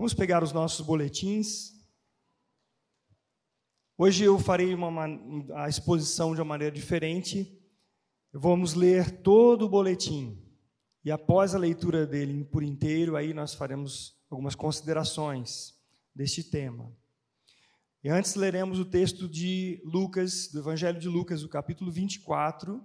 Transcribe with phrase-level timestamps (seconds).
[0.00, 1.74] Vamos pegar os nossos boletins.
[3.98, 5.04] Hoje eu farei uma,
[5.54, 7.62] a exposição de uma maneira diferente.
[8.32, 10.42] Vamos ler todo o boletim.
[11.04, 15.74] E após a leitura dele por inteiro, aí nós faremos algumas considerações
[16.14, 16.90] deste tema.
[18.02, 22.82] E antes leremos o texto de Lucas, do Evangelho de Lucas, o capítulo 24,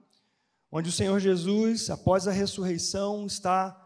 [0.70, 3.85] onde o Senhor Jesus, após a ressurreição, está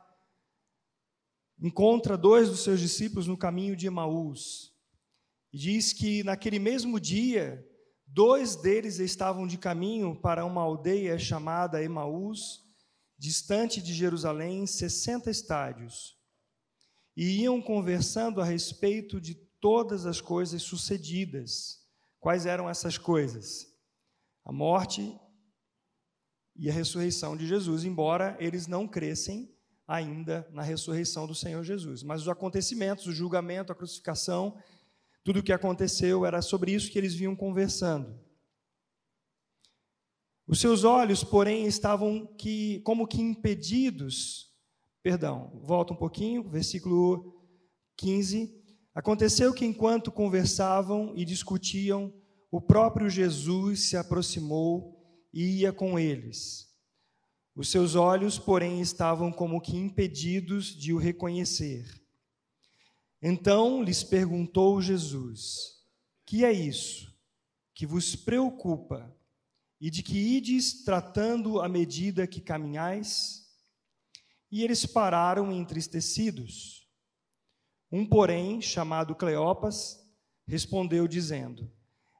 [1.61, 4.73] encontra dois dos seus discípulos no caminho de Emaús.
[5.51, 7.65] E diz que naquele mesmo dia,
[8.07, 12.63] dois deles estavam de caminho para uma aldeia chamada Emaús,
[13.17, 16.17] distante de Jerusalém, 60 estádios.
[17.17, 21.79] E iam conversando a respeito de todas as coisas sucedidas.
[22.19, 23.67] Quais eram essas coisas?
[24.45, 25.19] A morte
[26.55, 29.53] e a ressurreição de Jesus, embora eles não crescem
[29.89, 32.03] ainda na ressurreição do Senhor Jesus.
[32.03, 34.55] Mas os acontecimentos, o julgamento, a crucificação,
[35.23, 38.15] tudo o que aconteceu era sobre isso que eles vinham conversando.
[40.47, 44.53] Os seus olhos, porém, estavam que, como que impedidos.
[45.01, 47.43] Perdão, volta um pouquinho, versículo
[47.97, 48.55] 15.
[48.93, 52.13] Aconteceu que enquanto conversavam e discutiam,
[52.51, 56.68] o próprio Jesus se aproximou e ia com eles.
[57.55, 61.99] Os seus olhos, porém, estavam como que impedidos de o reconhecer.
[63.21, 65.83] Então lhes perguntou Jesus:
[66.25, 67.09] Que é isso
[67.73, 69.15] que vos preocupa
[69.79, 73.47] e de que ides tratando à medida que caminhais?
[74.51, 76.87] E eles pararam entristecidos.
[77.91, 79.99] Um, porém, chamado Cleopas,
[80.45, 81.71] respondeu dizendo: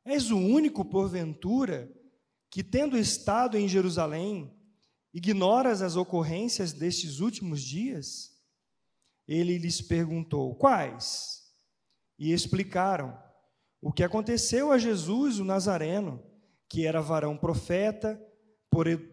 [0.06, 1.92] És o único, porventura,
[2.50, 4.52] que, tendo estado em Jerusalém,
[5.14, 8.32] ignoras as ocorrências destes últimos dias?
[9.28, 11.44] Ele lhes perguntou: Quais?
[12.18, 13.18] E explicaram
[13.82, 16.22] o que aconteceu a Jesus, o Nazareno,
[16.68, 18.22] que era varão profeta,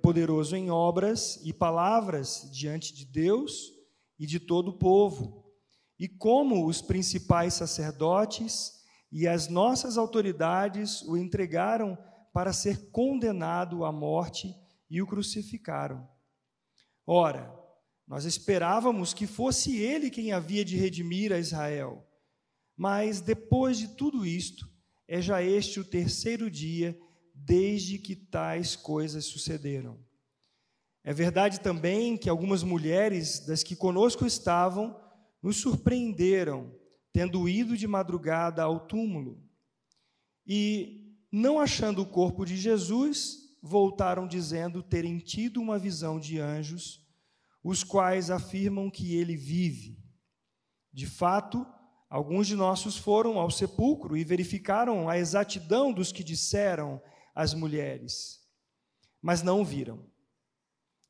[0.03, 3.73] poderoso em obras e palavras diante de Deus
[4.19, 5.47] e de todo o povo
[5.99, 8.75] e como os principais sacerdotes
[9.11, 11.97] e as nossas autoridades o entregaram
[12.33, 14.55] para ser condenado à morte
[14.89, 16.09] e o crucificaram.
[17.07, 17.53] Ora,
[18.07, 22.07] nós esperávamos que fosse ele quem havia de redimir a Israel.
[22.77, 24.69] Mas depois de tudo isto,
[25.09, 26.99] é já este o terceiro dia
[27.35, 29.99] desde que tais coisas sucederam.
[31.05, 35.01] É verdade também que algumas mulheres das que conosco estavam
[35.43, 36.75] nos surpreenderam,
[37.13, 39.41] tendo ido de madrugada ao túmulo.
[40.45, 47.05] E, não achando o corpo de Jesus, voltaram dizendo terem tido uma visão de anjos,
[47.63, 49.99] os quais afirmam que ele vive.
[50.93, 51.67] De fato,
[52.09, 57.03] alguns de nossos foram ao sepulcro e verificaram a exatidão dos que disseram
[57.35, 58.41] as mulheres,
[59.21, 60.07] mas não viram.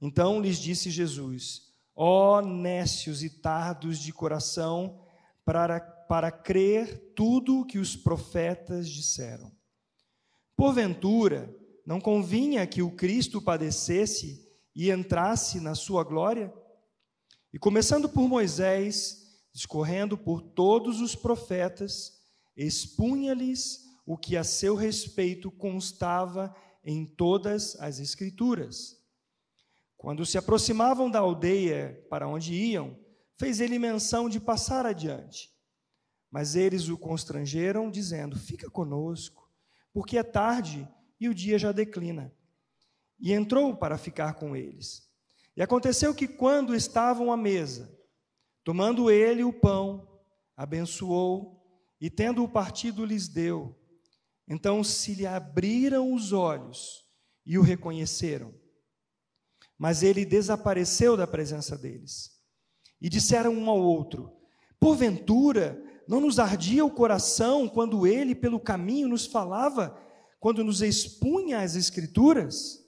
[0.00, 5.06] Então lhes disse Jesus: Ó nécios e tardos de coração,
[5.44, 9.52] para, para crer tudo o que os profetas disseram.
[10.56, 11.54] Porventura,
[11.86, 16.52] não convinha que o Cristo padecesse e entrasse na sua glória?
[17.52, 22.20] E começando por Moisés, discorrendo por todos os profetas,
[22.56, 26.54] expunha-lhes o que a seu respeito constava
[26.84, 28.96] em todas as Escrituras.
[29.96, 32.98] Quando se aproximavam da aldeia para onde iam,
[33.38, 35.50] fez ele menção de passar adiante.
[36.30, 39.48] Mas eles o constrangeram, dizendo: Fica conosco,
[39.92, 40.86] porque é tarde
[41.20, 42.32] e o dia já declina.
[43.18, 45.10] E entrou para ficar com eles.
[45.56, 47.96] E aconteceu que, quando estavam à mesa,
[48.62, 50.20] tomando ele o pão,
[50.56, 51.62] abençoou
[52.00, 53.74] e, tendo-o partido, lhes deu.
[54.46, 57.04] Então se lhe abriram os olhos
[57.44, 58.54] e o reconheceram
[59.78, 62.30] mas ele desapareceu da presença deles.
[63.00, 64.32] E disseram um ao outro:
[64.80, 69.98] Porventura, não nos ardia o coração quando ele pelo caminho nos falava,
[70.38, 72.84] quando nos expunha as Escrituras?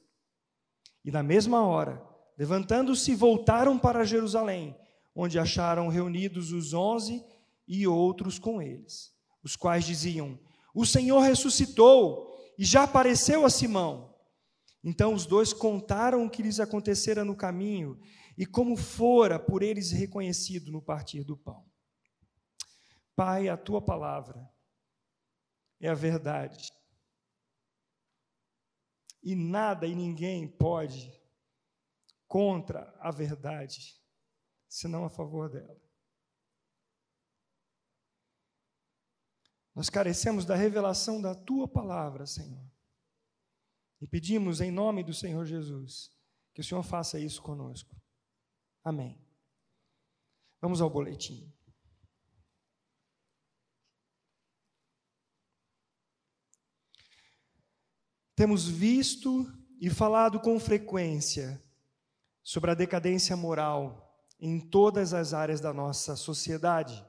[1.05, 2.03] E na mesma hora,
[2.37, 4.77] levantando-se, voltaram para Jerusalém,
[5.15, 7.25] onde acharam reunidos os onze
[7.67, 9.13] e outros com eles,
[9.43, 10.39] os quais diziam:
[10.75, 12.29] O Senhor ressuscitou
[12.59, 14.15] e já apareceu a Simão.
[14.83, 17.99] Então os dois contaram o que lhes acontecera no caminho
[18.37, 21.65] e como fora por eles reconhecido no partir do pão.
[23.17, 24.49] Pai, a tua palavra
[25.81, 26.71] é a verdade.
[29.29, 31.13] E nada e ninguém pode
[32.27, 34.03] contra a verdade,
[34.67, 35.79] senão a favor dela.
[39.75, 42.67] Nós carecemos da revelação da tua palavra, Senhor.
[44.01, 46.11] E pedimos em nome do Senhor Jesus
[46.55, 47.95] que o Senhor faça isso conosco.
[48.83, 49.23] Amém.
[50.59, 51.53] Vamos ao boletim.
[58.39, 61.61] Temos visto e falado com frequência
[62.41, 67.05] sobre a decadência moral em todas as áreas da nossa sociedade,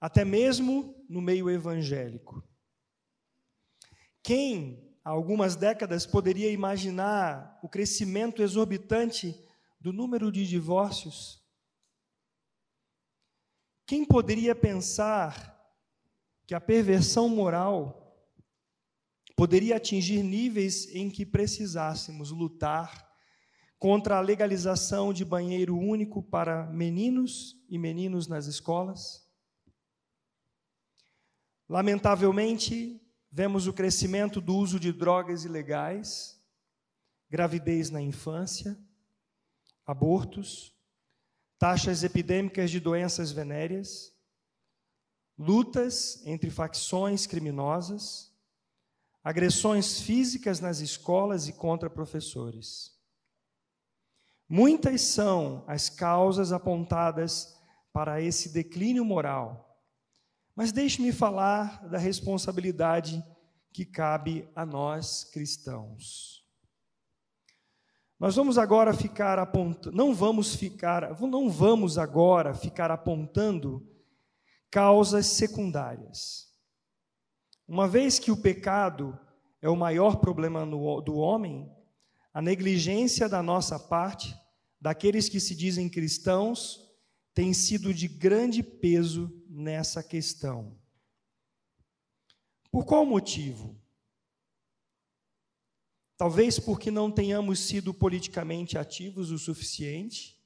[0.00, 2.42] até mesmo no meio evangélico.
[4.22, 9.38] Quem, há algumas décadas, poderia imaginar o crescimento exorbitante
[9.78, 11.44] do número de divórcios?
[13.84, 15.54] Quem poderia pensar
[16.46, 18.09] que a perversão moral
[19.40, 23.10] poderia atingir níveis em que precisássemos lutar
[23.78, 29.26] contra a legalização de banheiro único para meninos e meninos nas escolas.
[31.66, 33.00] Lamentavelmente,
[33.32, 36.38] vemos o crescimento do uso de drogas ilegais,
[37.30, 38.78] gravidez na infância,
[39.86, 40.76] abortos,
[41.58, 44.14] taxas epidêmicas de doenças venéreas,
[45.38, 48.29] lutas entre facções criminosas,
[49.22, 52.98] agressões físicas nas escolas e contra professores.
[54.48, 57.56] Muitas são as causas apontadas
[57.92, 59.80] para esse declínio moral,
[60.56, 63.22] mas deixe-me falar da responsabilidade
[63.72, 66.44] que cabe a nós cristãos.
[68.18, 73.88] Nós vamos agora ficar apontando, não vamos ficar, não vamos agora ficar apontando
[74.70, 76.49] causas secundárias.
[77.70, 79.16] Uma vez que o pecado
[79.62, 81.70] é o maior problema no, do homem,
[82.34, 84.36] a negligência da nossa parte,
[84.80, 86.92] daqueles que se dizem cristãos,
[87.32, 90.76] tem sido de grande peso nessa questão.
[92.72, 93.80] Por qual motivo?
[96.16, 100.36] Talvez porque não tenhamos sido politicamente ativos o suficiente,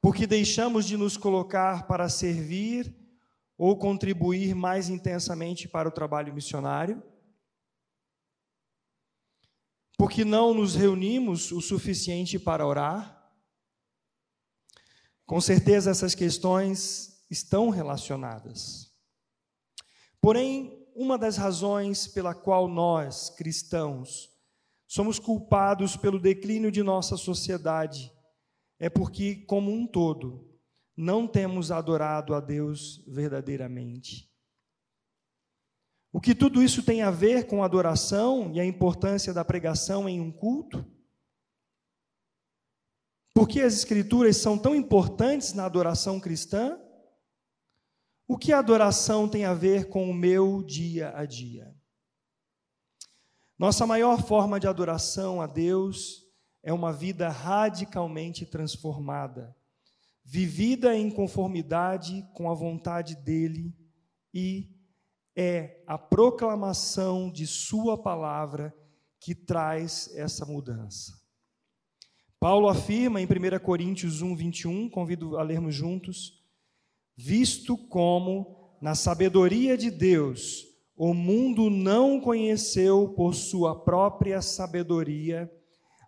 [0.00, 2.99] porque deixamos de nos colocar para servir
[3.62, 7.02] ou contribuir mais intensamente para o trabalho missionário?
[9.98, 13.30] Porque não nos reunimos o suficiente para orar?
[15.26, 18.96] Com certeza essas questões estão relacionadas.
[20.22, 24.30] Porém, uma das razões pela qual nós, cristãos,
[24.88, 28.10] somos culpados pelo declínio de nossa sociedade
[28.78, 30.49] é porque, como um todo,
[30.96, 34.30] não temos adorado a Deus verdadeiramente.
[36.12, 40.20] O que tudo isso tem a ver com adoração e a importância da pregação em
[40.20, 40.84] um culto?
[43.32, 46.78] Por que as Escrituras são tão importantes na adoração cristã?
[48.26, 51.74] O que a adoração tem a ver com o meu dia a dia?
[53.56, 56.26] Nossa maior forma de adoração a Deus
[56.62, 59.56] é uma vida radicalmente transformada
[60.30, 63.74] vivida em conformidade com a vontade dele
[64.32, 64.70] e
[65.36, 68.72] é a proclamação de Sua palavra
[69.18, 71.18] que traz essa mudança.
[72.38, 76.44] Paulo afirma em 1 Coríntios 1, 21, convido a lermos juntos:
[77.16, 80.64] Visto como, na sabedoria de Deus,
[80.94, 85.50] o mundo não conheceu por sua própria sabedoria,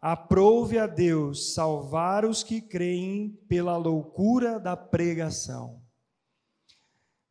[0.04, 5.80] Aprove a Deus salvar os que creem pela loucura da pregação.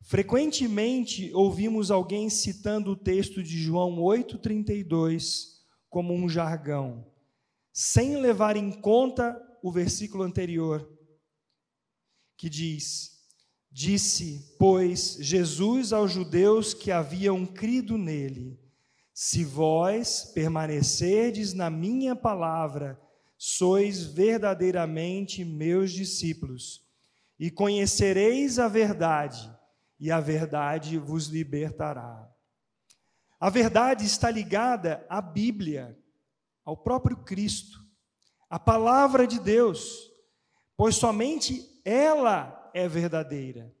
[0.00, 5.58] Frequentemente ouvimos alguém citando o texto de João 8,32
[5.90, 7.06] como um jargão,
[7.74, 10.90] sem levar em conta o versículo anterior,
[12.38, 13.22] que diz:
[13.70, 18.61] Disse, pois, Jesus aos judeus que haviam crido nele:
[19.14, 23.00] se vós permanecerdes na minha palavra,
[23.36, 26.86] sois verdadeiramente meus discípulos,
[27.38, 29.52] e conhecereis a verdade,
[29.98, 32.28] e a verdade vos libertará.
[33.38, 35.98] A verdade está ligada à Bíblia,
[36.64, 37.84] ao próprio Cristo,
[38.48, 40.10] à palavra de Deus,
[40.76, 43.74] pois somente ela é verdadeira.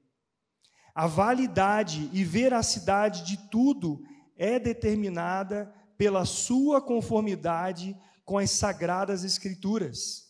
[0.94, 4.02] A validade e veracidade de tudo
[4.36, 10.28] é determinada pela sua conformidade com as sagradas Escrituras,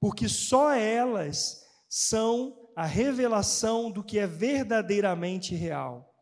[0.00, 6.14] porque só elas são a revelação do que é verdadeiramente real.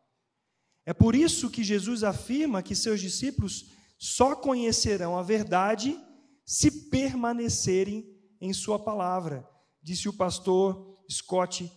[0.87, 5.99] É por isso que Jesus afirma que seus discípulos só conhecerão a verdade
[6.45, 8.07] se permanecerem
[8.41, 9.47] em Sua palavra,
[9.83, 11.71] disse o pastor Scott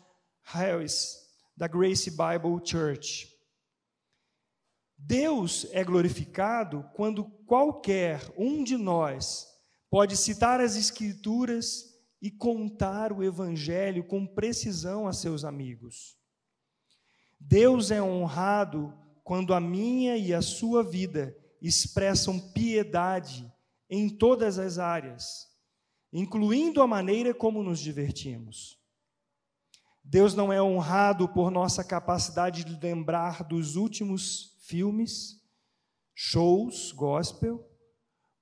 [0.43, 1.15] Harris,
[1.57, 3.28] da Grace Bible Church.
[5.01, 9.47] Deus é glorificado quando qualquer um de nós
[9.89, 11.85] pode citar as Escrituras
[12.21, 16.17] e contar o Evangelho com precisão a seus amigos.
[17.39, 23.49] Deus é honrado quando a minha e a sua vida expressam piedade
[23.89, 25.47] em todas as áreas,
[26.11, 28.77] incluindo a maneira como nos divertimos.
[30.03, 35.41] Deus não é honrado por nossa capacidade de lembrar dos últimos filmes,
[36.13, 37.67] shows, gospel,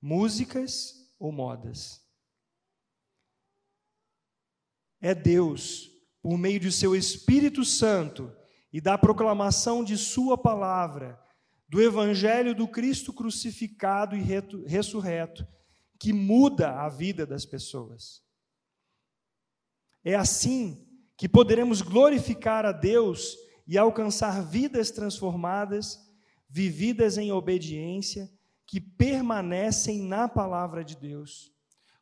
[0.00, 2.06] músicas ou modas.
[5.00, 8.30] É Deus, por meio de seu Espírito Santo
[8.70, 11.18] e da proclamação de Sua palavra,
[11.66, 14.22] do Evangelho do Cristo crucificado e
[14.66, 15.46] ressurreto,
[15.98, 18.22] que muda a vida das pessoas.
[20.04, 26.07] É assim que poderemos glorificar a Deus e alcançar vidas transformadas,
[26.48, 28.30] vividas em obediência,
[28.66, 31.52] que permanecem na palavra de Deus,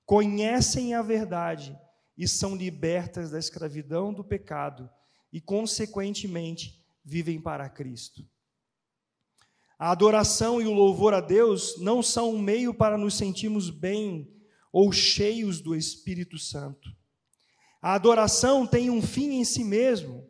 [0.05, 1.77] conhecem a verdade
[2.17, 4.89] e são libertas da escravidão do pecado
[5.33, 8.27] e, consequentemente, vivem para Cristo.
[9.79, 14.33] A adoração e o louvor a Deus não são um meio para nos sentirmos bem
[14.73, 16.91] ou cheios do Espírito Santo.
[17.83, 20.26] A adoração tem um fim em si mesmo,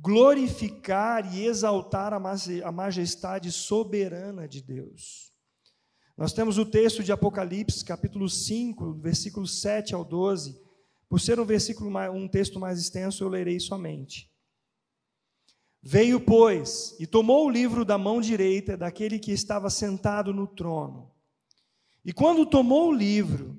[0.00, 5.30] glorificar e exaltar a majestade soberana de Deus.
[6.16, 10.58] Nós temos o texto de Apocalipse, capítulo 5, versículo 7 ao 12.
[11.08, 14.30] Por ser um versículo um texto mais extenso, eu lerei somente.
[15.82, 21.10] Veio, pois, e tomou o livro da mão direita daquele que estava sentado no trono.
[22.04, 23.58] E quando tomou o livro,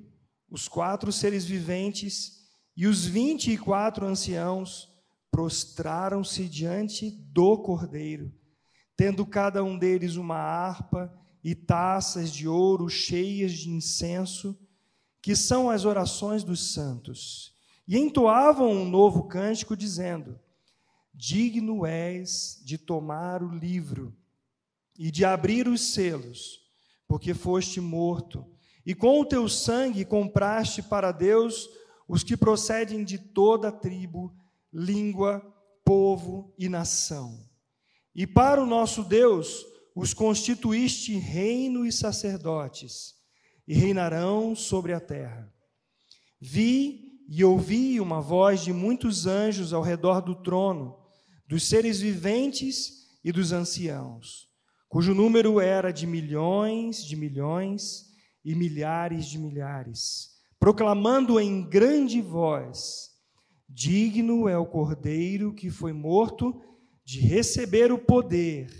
[0.50, 4.91] os quatro seres viventes e os vinte e quatro anciãos
[5.32, 8.30] prostraram-se diante do cordeiro,
[8.94, 11.10] tendo cada um deles uma harpa
[11.42, 14.56] e taças de ouro cheias de incenso,
[15.22, 17.56] que são as orações dos santos.
[17.88, 20.38] E entoavam um novo cântico, dizendo:
[21.14, 24.14] Digno és de tomar o livro
[24.98, 26.60] e de abrir os selos,
[27.08, 28.46] porque foste morto,
[28.84, 31.70] e com o teu sangue compraste para Deus
[32.06, 34.36] os que procedem de toda tribo,
[34.72, 35.40] língua,
[35.84, 37.46] povo e nação.
[38.14, 39.64] E para o nosso Deus
[39.94, 43.14] os constituíste reino e sacerdotes,
[43.66, 45.52] e reinarão sobre a terra.
[46.40, 50.98] Vi e ouvi uma voz de muitos anjos ao redor do trono,
[51.46, 54.48] dos seres viventes e dos anciãos,
[54.88, 58.06] cujo número era de milhões de milhões
[58.44, 63.11] e milhares de milhares, proclamando em grande voz:
[63.74, 66.62] Digno é o cordeiro que foi morto
[67.02, 68.70] de receber o poder,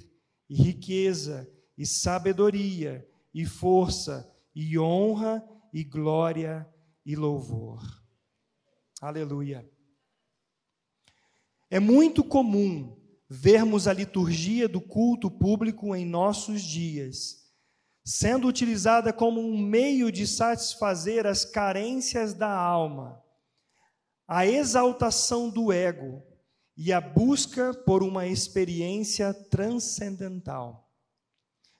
[0.50, 6.68] e riqueza, e sabedoria, e força, e honra, e glória,
[7.06, 7.82] e louvor.
[9.00, 9.66] Aleluia.
[11.70, 12.94] É muito comum
[13.30, 17.50] vermos a liturgia do culto público em nossos dias,
[18.04, 23.21] sendo utilizada como um meio de satisfazer as carências da alma,
[24.34, 26.22] a exaltação do ego
[26.74, 30.90] e a busca por uma experiência transcendental.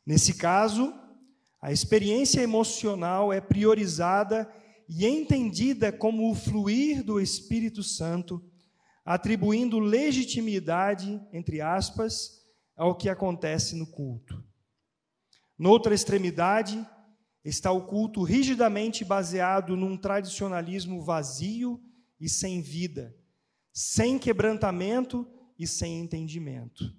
[0.05, 0.93] Nesse caso,
[1.63, 4.47] a experiência emocional é priorizada
[4.87, 8.45] e entendida como o fluir do Espírito Santo
[9.03, 12.43] atribuindo legitimidade, entre aspas,
[12.77, 14.45] ao que acontece no culto.
[15.59, 16.87] Noutra extremidade
[17.43, 21.83] está o culto rigidamente baseado num tradicionalismo vazio
[22.23, 23.13] e sem vida,
[23.73, 26.95] sem quebrantamento e sem entendimento.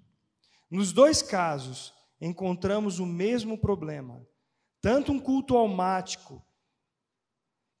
[0.70, 4.22] Nos dois casos, encontramos o mesmo problema.
[4.82, 6.44] Tanto um culto almático,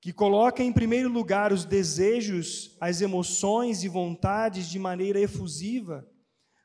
[0.00, 6.08] que coloca em primeiro lugar os desejos, as emoções e vontades de maneira efusiva,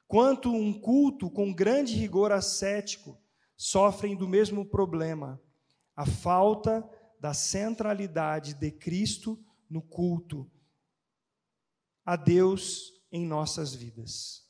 [0.07, 3.21] quanto um culto com grande rigor ascético,
[3.57, 5.41] sofrem do mesmo problema,
[5.93, 9.37] a falta da centralidade de Cristo
[9.69, 10.49] no culto
[12.09, 14.43] a Deus em nossas vidas.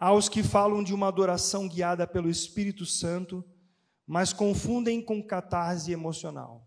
[0.00, 3.44] Há os que falam de uma adoração guiada pelo Espírito Santo,
[4.06, 6.66] mas confundem com catarse emocional.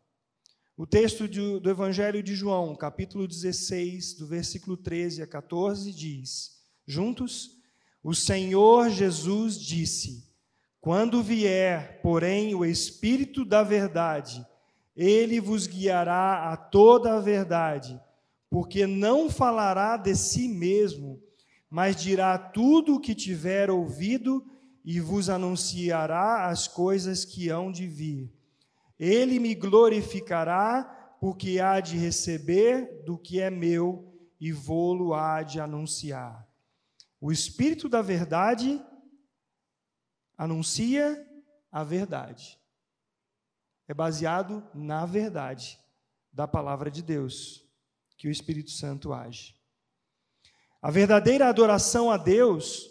[0.78, 6.52] O texto do, Evangelho de João, capítulo 16, do versículo 13 a 14, diz:
[6.86, 7.58] Juntos,
[8.04, 10.32] o Senhor Jesus disse:
[10.80, 14.46] Quando vier, porém, o Espírito da Verdade,
[14.96, 18.00] ele vos guiará a toda a verdade,
[18.52, 21.24] porque não falará de si mesmo,
[21.70, 24.46] mas dirá tudo o que tiver ouvido
[24.84, 28.30] e vos anunciará as coisas que hão de vir.
[29.00, 30.84] Ele me glorificará,
[31.22, 36.46] porque há de receber do que é meu e vou-lo há de anunciar.
[37.22, 38.84] O Espírito da Verdade
[40.38, 41.26] anuncia
[41.72, 42.60] a verdade.
[43.88, 45.80] É baseado na verdade
[46.34, 47.61] da palavra de Deus
[48.22, 49.56] que o Espírito Santo age.
[50.80, 52.88] A verdadeira adoração a Deus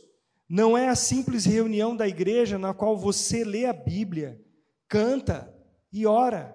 [0.48, 4.44] não é a simples reunião da igreja na qual você lê a Bíblia,
[4.88, 5.48] canta
[5.92, 6.52] e ora.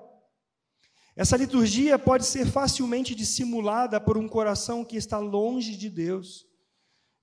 [1.15, 6.45] Essa liturgia pode ser facilmente dissimulada por um coração que está longe de Deus.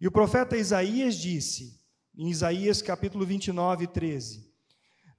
[0.01, 1.79] E o profeta Isaías disse,
[2.17, 4.51] em Isaías capítulo 29, 13: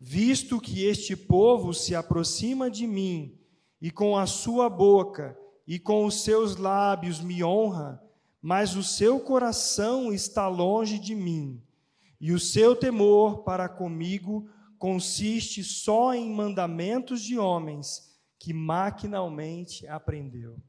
[0.01, 3.39] Visto que este povo se aproxima de mim,
[3.79, 8.01] e com a sua boca e com os seus lábios me honra,
[8.41, 11.61] mas o seu coração está longe de mim,
[12.19, 20.61] e o seu temor para comigo consiste só em mandamentos de homens que maquinalmente aprendeu.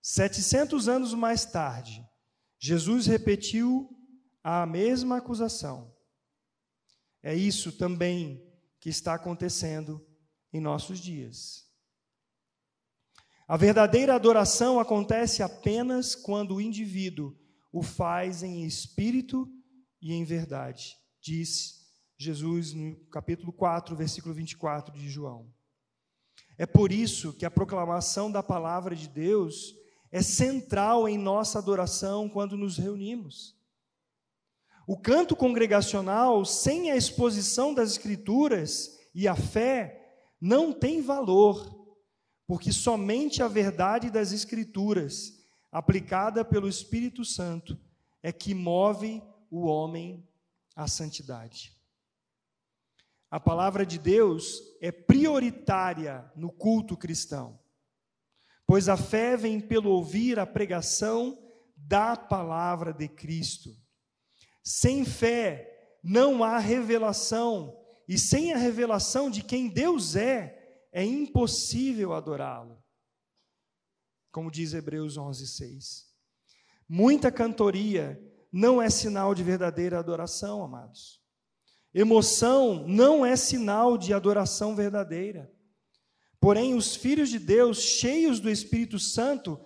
[0.00, 2.06] Setecentos anos mais tarde,
[2.58, 3.90] Jesus repetiu
[4.42, 5.92] a mesma acusação.
[7.22, 8.46] É isso também
[8.78, 10.06] que está acontecendo
[10.52, 11.63] em nossos dias.
[13.46, 17.36] A verdadeira adoração acontece apenas quando o indivíduo
[17.70, 19.46] o faz em espírito
[20.00, 21.84] e em verdade, diz
[22.16, 25.52] Jesus no capítulo 4, versículo 24 de João.
[26.56, 29.74] É por isso que a proclamação da palavra de Deus
[30.10, 33.54] é central em nossa adoração quando nos reunimos.
[34.86, 40.00] O canto congregacional, sem a exposição das Escrituras e a fé,
[40.40, 41.83] não tem valor
[42.46, 47.78] porque somente a verdade das Escrituras, aplicada pelo Espírito Santo,
[48.22, 50.26] é que move o homem
[50.74, 51.72] à santidade.
[53.30, 57.58] A palavra de Deus é prioritária no culto cristão,
[58.66, 61.38] pois a fé vem pelo ouvir a pregação
[61.76, 63.76] da palavra de Cristo.
[64.62, 70.63] Sem fé não há revelação, e sem a revelação de quem Deus é,
[70.94, 72.80] é impossível adorá-lo.
[74.30, 76.06] Como diz Hebreus 11, 6.
[76.88, 81.20] Muita cantoria não é sinal de verdadeira adoração, amados.
[81.92, 85.52] Emoção não é sinal de adoração verdadeira.
[86.38, 89.58] Porém, os filhos de Deus, cheios do Espírito Santo,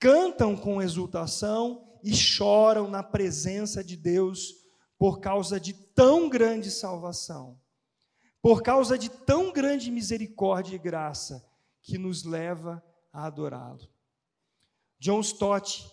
[0.00, 4.54] cantam com exultação e choram na presença de Deus
[4.98, 7.61] por causa de tão grande salvação
[8.42, 11.48] por causa de tão grande misericórdia e graça
[11.80, 13.88] que nos leva a adorá-lo.
[14.98, 15.88] John Stott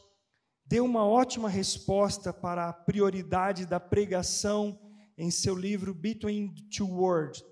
[0.65, 4.79] deu uma ótima resposta para a prioridade da pregação
[5.15, 7.43] em seu livro Between Two Words.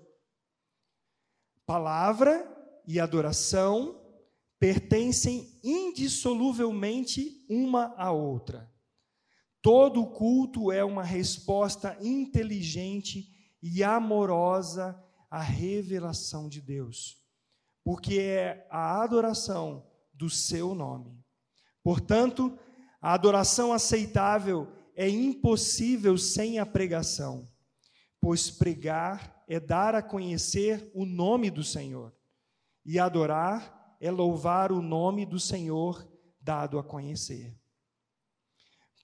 [1.64, 2.46] Palavra
[2.86, 4.00] e adoração
[4.58, 8.68] pertencem indissoluvelmente uma à outra.
[9.62, 17.16] Todo culto é uma resposta inteligente e amorosa a revelação de Deus,
[17.84, 21.22] porque é a adoração do seu nome.
[21.82, 22.58] Portanto,
[23.00, 27.48] a adoração aceitável é impossível sem a pregação,
[28.20, 32.12] pois pregar é dar a conhecer o nome do Senhor,
[32.84, 36.06] e adorar é louvar o nome do Senhor
[36.40, 37.54] dado a conhecer.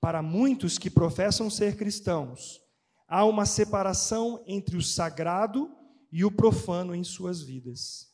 [0.00, 2.63] Para muitos que professam ser cristãos,
[3.06, 5.70] há uma separação entre o sagrado
[6.10, 8.12] e o profano em suas vidas.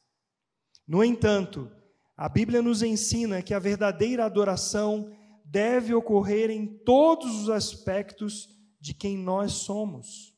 [0.87, 1.71] No entanto,
[2.17, 5.11] a Bíblia nos ensina que a verdadeira adoração
[5.45, 8.49] deve ocorrer em todos os aspectos
[8.81, 10.35] de quem nós somos.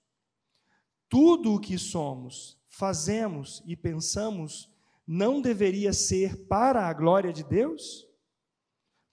[1.09, 4.71] Tudo o que somos, fazemos e pensamos
[5.07, 8.07] não deveria ser para a glória de Deus?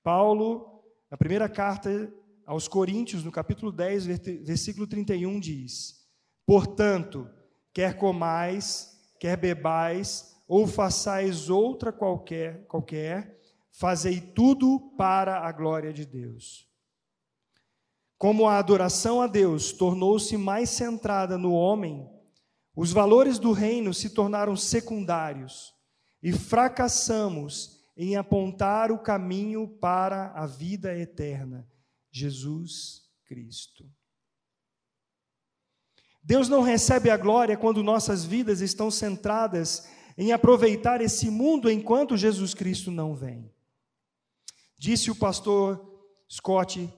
[0.03, 2.13] Paulo, na primeira carta
[2.49, 4.07] aos Coríntios, no capítulo 10,
[4.41, 6.03] versículo 31, diz:
[6.47, 7.29] Portanto,
[7.71, 13.39] quer comais, quer bebais, ou façais outra qualquer, qualquer,
[13.71, 16.67] fazei tudo para a glória de Deus.
[18.17, 22.09] Como a adoração a Deus tornou-se mais centrada no homem,
[22.75, 25.71] os valores do reino se tornaram secundários
[26.21, 31.69] e fracassamos em apontar o caminho para a vida eterna
[32.11, 33.89] Jesus Cristo.
[36.23, 42.17] Deus não recebe a glória quando nossas vidas estão centradas em aproveitar esse mundo enquanto
[42.17, 43.51] Jesus Cristo não vem.
[44.77, 46.93] Disse o pastor Scott,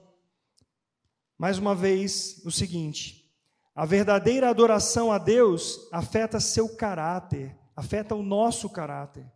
[1.38, 3.32] mais uma vez, o seguinte:
[3.74, 9.26] a verdadeira adoração a Deus afeta seu caráter, afeta o nosso caráter.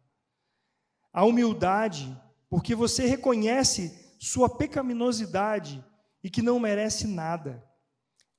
[1.13, 2.15] A humildade,
[2.51, 5.85] porque você reconhece sua pecaminosidade
[6.23, 7.65] e que não merece nada.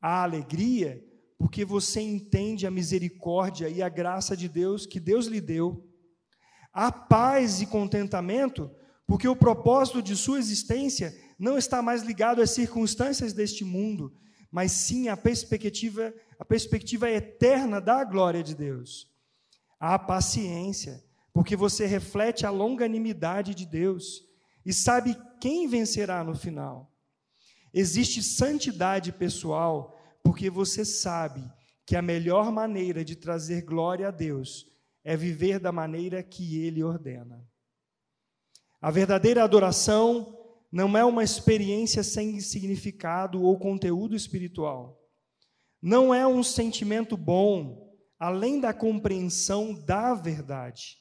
[0.02, 1.04] A alegria,
[1.38, 5.84] porque você entende a misericórdia e a graça de Deus que Deus lhe deu.
[6.74, 8.70] A paz e contentamento,
[9.06, 14.13] porque o propósito de sua existência não está mais ligado às circunstâncias deste mundo,
[14.52, 19.08] mas sim à perspectiva, à perspectiva eterna da glória de Deus.
[19.80, 24.24] A paciência, porque você reflete a longanimidade de Deus
[24.66, 26.91] e sabe quem vencerá no final.
[27.73, 31.43] Existe santidade pessoal, porque você sabe
[31.86, 34.67] que a melhor maneira de trazer glória a Deus
[35.04, 37.47] é viver da maneira que Ele ordena.
[38.82, 40.38] A verdadeira adoração
[40.71, 45.02] não é uma experiência sem significado ou conteúdo espiritual.
[45.82, 50.97] Não é um sentimento bom, além da compreensão da verdade.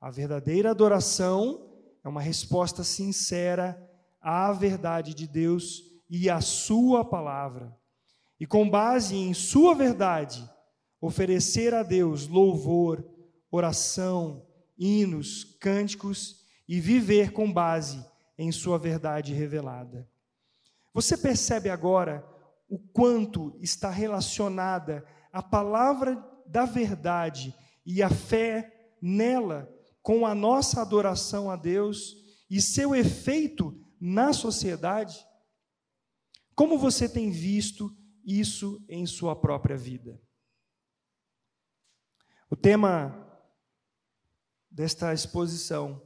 [0.00, 1.71] A verdadeira adoração
[2.04, 3.80] é uma resposta sincera
[4.20, 7.76] à verdade de Deus e à Sua palavra.
[8.38, 10.48] E com base em Sua verdade,
[11.00, 13.04] oferecer a Deus louvor,
[13.50, 14.46] oração,
[14.78, 18.04] hinos, cânticos e viver com base
[18.36, 20.08] em Sua verdade revelada.
[20.92, 22.26] Você percebe agora
[22.68, 27.54] o quanto está relacionada a palavra da verdade
[27.86, 29.68] e a fé nela
[30.02, 32.16] com a nossa adoração a Deus
[32.50, 35.24] e seu efeito na sociedade?
[36.54, 40.20] Como você tem visto isso em sua própria vida?
[42.50, 43.18] O tema
[44.70, 46.02] desta exposição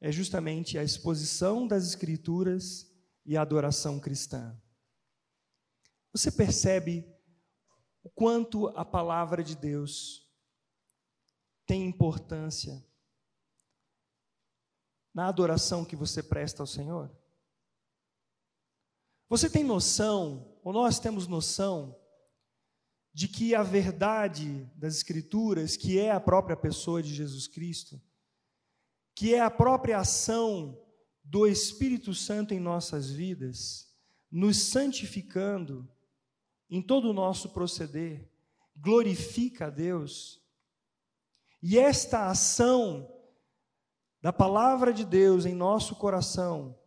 [0.00, 2.90] é justamente a exposição das Escrituras
[3.26, 4.58] e a adoração cristã.
[6.12, 7.06] Você percebe
[8.02, 10.26] o quanto a palavra de Deus
[11.66, 12.82] tem importância
[15.12, 17.10] na adoração que você presta ao Senhor?
[19.28, 21.96] Você tem noção, ou nós temos noção,
[23.12, 28.00] de que a verdade das Escrituras, que é a própria pessoa de Jesus Cristo,
[29.14, 30.80] que é a própria ação
[31.22, 33.88] do Espírito Santo em nossas vidas,
[34.30, 35.88] nos santificando
[36.68, 38.28] em todo o nosso proceder,
[38.76, 40.40] glorifica a Deus.
[41.62, 43.12] E esta ação
[44.22, 46.78] da palavra de Deus em nosso coração,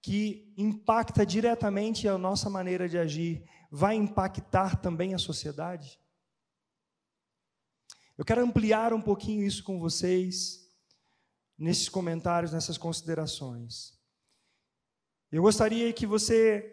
[0.00, 5.98] que impacta diretamente a nossa maneira de agir, vai impactar também a sociedade?
[8.18, 10.68] Eu quero ampliar um pouquinho isso com vocês,
[11.56, 13.96] nesses comentários, nessas considerações.
[15.30, 16.68] Eu gostaria que você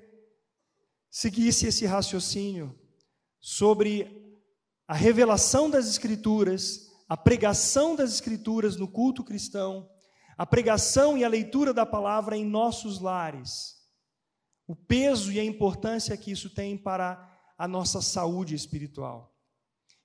[1.09, 2.77] seguisse esse raciocínio
[3.39, 4.35] sobre
[4.87, 9.89] a revelação das Escrituras, a pregação das Escrituras no culto cristão
[10.39, 13.75] a pregação e a leitura da palavra em nossos lares,
[14.65, 19.37] o peso e a importância que isso tem para a nossa saúde espiritual.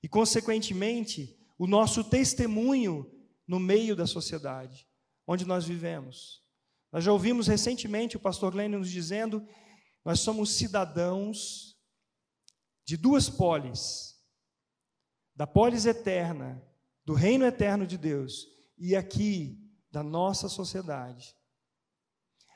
[0.02, 3.08] E, consequentemente, o nosso testemunho
[3.46, 4.88] no meio da sociedade
[5.24, 6.42] onde nós vivemos.
[6.90, 9.46] Nós já ouvimos recentemente o pastor Glenn nos dizendo:
[10.04, 11.78] nós somos cidadãos
[12.84, 14.20] de duas polis,
[15.32, 16.60] da polis eterna,
[17.04, 19.63] do reino eterno de Deus, e aqui
[19.94, 21.36] da nossa sociedade.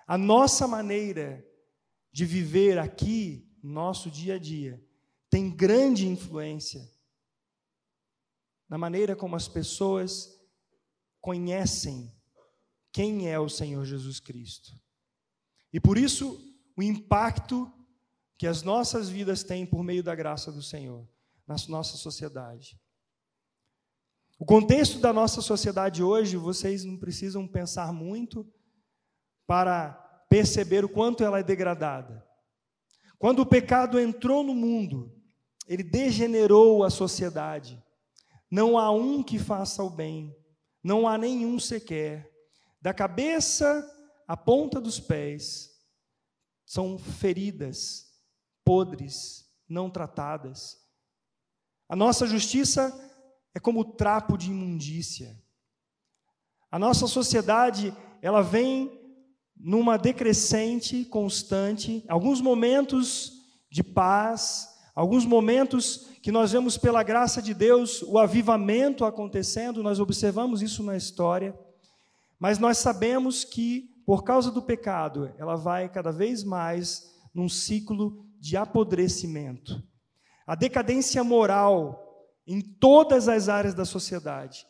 [0.08, 1.46] A nossa maneira
[2.10, 4.84] de viver aqui, nosso dia a dia,
[5.30, 6.90] tem grande influência
[8.68, 10.36] na maneira como as pessoas
[11.20, 12.12] conhecem
[12.90, 14.72] quem é o Senhor Jesus Cristo.
[15.72, 16.40] E por isso,
[16.76, 17.72] o impacto
[18.36, 21.08] que as nossas vidas têm por meio da graça do Senhor
[21.46, 22.76] na nossa sociedade.
[24.38, 28.46] O contexto da nossa sociedade hoje, vocês não precisam pensar muito
[29.44, 29.90] para
[30.30, 32.24] perceber o quanto ela é degradada.
[33.18, 35.12] Quando o pecado entrou no mundo,
[35.66, 37.82] ele degenerou a sociedade.
[38.48, 40.32] Não há um que faça o bem,
[40.84, 42.30] não há nenhum sequer.
[42.80, 43.84] Da cabeça
[44.28, 45.68] à ponta dos pés,
[46.64, 48.06] são feridas,
[48.64, 50.76] podres, não tratadas.
[51.88, 53.07] A nossa justiça
[53.58, 55.36] é como trapo de imundícia.
[56.70, 57.92] A nossa sociedade,
[58.22, 58.88] ela vem
[59.56, 63.32] numa decrescente constante, alguns momentos
[63.68, 69.98] de paz, alguns momentos que nós vemos pela graça de Deus o avivamento acontecendo, nós
[69.98, 71.52] observamos isso na história,
[72.38, 78.24] mas nós sabemos que por causa do pecado, ela vai cada vez mais num ciclo
[78.38, 79.82] de apodrecimento.
[80.46, 82.07] A decadência moral
[82.48, 84.66] em todas as áreas da sociedade,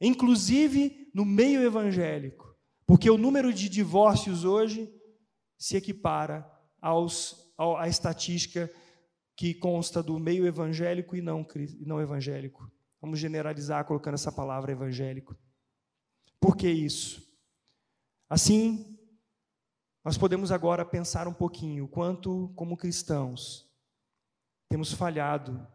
[0.00, 4.90] inclusive no meio evangélico, porque o número de divórcios hoje
[5.58, 8.72] se equipara aos, à estatística
[9.36, 12.72] que consta do meio evangélico e não, e não evangélico.
[12.98, 15.36] Vamos generalizar colocando essa palavra evangélico.
[16.40, 17.22] Por que isso?
[18.30, 18.98] Assim,
[20.02, 23.70] nós podemos agora pensar um pouquinho quanto, como cristãos,
[24.68, 25.66] temos falhado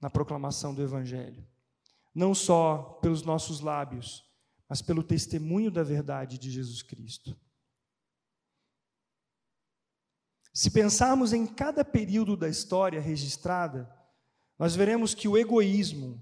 [0.00, 1.46] na proclamação do Evangelho.
[2.14, 4.24] Não só pelos nossos lábios,
[4.68, 7.36] mas pelo testemunho da verdade de Jesus Cristo.
[10.52, 13.88] Se pensarmos em cada período da história registrada,
[14.58, 16.20] nós veremos que o egoísmo,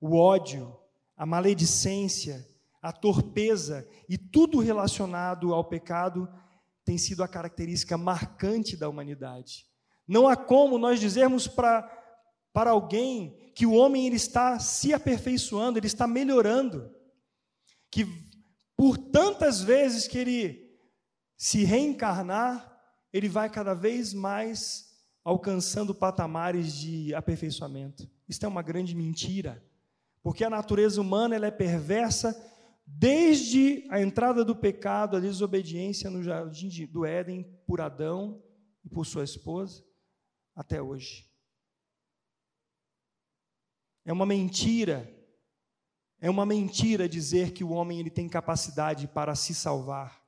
[0.00, 0.78] o ódio,
[1.16, 2.46] a maledicência,
[2.82, 6.28] a torpeza e tudo relacionado ao pecado
[6.84, 9.66] tem sido a característica marcante da humanidade.
[10.06, 11.82] Não há como nós dizermos para,
[12.52, 16.90] para alguém que o homem ele está se aperfeiçoando, ele está melhorando,
[17.90, 18.06] que
[18.76, 20.62] por tantas vezes que ele
[21.36, 22.80] se reencarnar,
[23.12, 24.92] ele vai cada vez mais
[25.24, 28.08] alcançando patamares de aperfeiçoamento.
[28.28, 29.62] Isso é uma grande mentira,
[30.22, 32.34] porque a natureza humana ela é perversa
[32.86, 38.42] desde a entrada do pecado, a desobediência no jardim do Éden por Adão
[38.84, 39.84] e por sua esposa,
[40.54, 41.31] até hoje.
[44.04, 45.08] É uma mentira,
[46.20, 50.22] é uma mentira dizer que o homem ele tem capacidade para se salvar.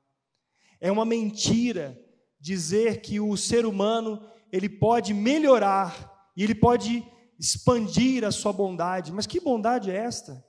[0.81, 2.01] É uma mentira
[2.39, 7.05] dizer que o ser humano ele pode melhorar e ele pode
[7.39, 9.13] expandir a sua bondade.
[9.13, 10.45] Mas que bondade é esta?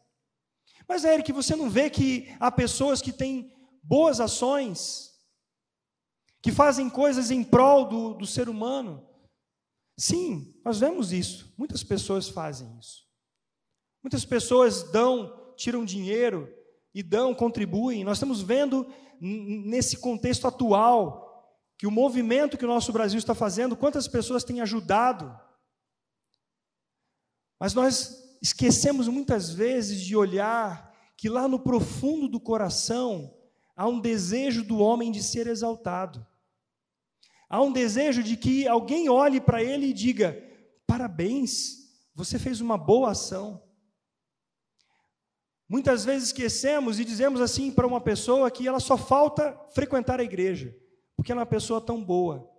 [0.87, 5.11] Mas Eric, você não vê que há pessoas que têm boas ações,
[6.41, 9.07] que fazem coisas em prol do, do ser humano?
[9.97, 11.53] Sim, nós vemos isso.
[11.57, 13.04] Muitas pessoas fazem isso.
[14.05, 16.47] Muitas pessoas dão, tiram dinheiro
[16.93, 18.03] e dão, contribuem.
[18.03, 18.85] Nós estamos vendo
[19.19, 24.61] nesse contexto atual que o movimento que o nosso Brasil está fazendo, quantas pessoas têm
[24.61, 25.35] ajudado.
[27.59, 33.35] Mas nós esquecemos muitas vezes de olhar que lá no profundo do coração
[33.75, 36.23] há um desejo do homem de ser exaltado.
[37.49, 40.39] Há um desejo de que alguém olhe para ele e diga:
[40.85, 43.64] parabéns, você fez uma boa ação.
[45.67, 50.23] Muitas vezes esquecemos e dizemos assim para uma pessoa que ela só falta frequentar a
[50.23, 50.75] igreja
[51.15, 52.51] porque ela é uma pessoa tão boa.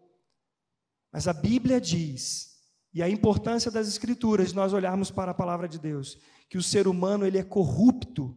[1.12, 2.60] Mas a Bíblia diz,
[2.92, 6.88] e a importância das Escrituras, nós olharmos para a palavra de Deus, que o ser
[6.88, 8.36] humano ele é corrupto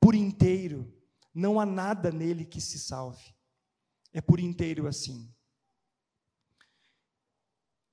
[0.00, 0.92] por inteiro,
[1.34, 3.34] não há nada nele que se salve.
[4.12, 5.32] É por inteiro assim.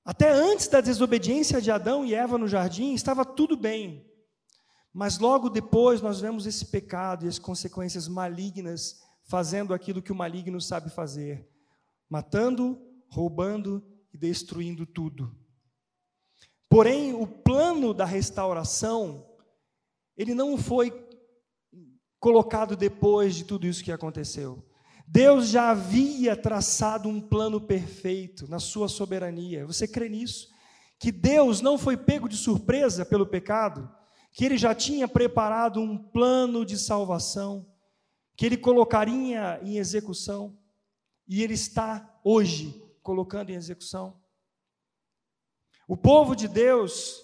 [0.04, 4.08] Até antes da desobediência de Adão e Eva no jardim, estava tudo bem.
[4.96, 10.16] Mas logo depois nós vemos esse pecado e as consequências malignas fazendo aquilo que o
[10.16, 11.46] maligno sabe fazer,
[12.08, 12.80] matando,
[13.10, 15.36] roubando e destruindo tudo.
[16.66, 19.22] Porém, o plano da restauração,
[20.16, 20.90] ele não foi
[22.18, 24.66] colocado depois de tudo isso que aconteceu.
[25.06, 29.66] Deus já havia traçado um plano perfeito na sua soberania.
[29.66, 30.48] Você crê nisso?
[30.98, 33.94] Que Deus não foi pego de surpresa pelo pecado,
[34.36, 37.66] que ele já tinha preparado um plano de salvação
[38.36, 40.54] que ele colocaria em execução,
[41.26, 44.20] e ele está hoje colocando em execução.
[45.88, 47.18] O povo de Deus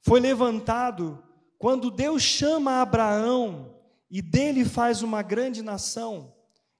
[0.00, 1.22] foi levantado
[1.58, 3.78] quando Deus chama Abraão
[4.10, 6.34] e dele faz uma grande nação.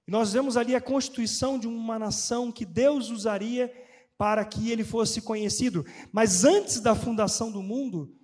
[0.05, 3.73] Nós vemos ali a constituição de uma nação que Deus usaria
[4.17, 5.85] para que ele fosse conhecido.
[6.11, 8.16] Mas antes da fundação do mundo,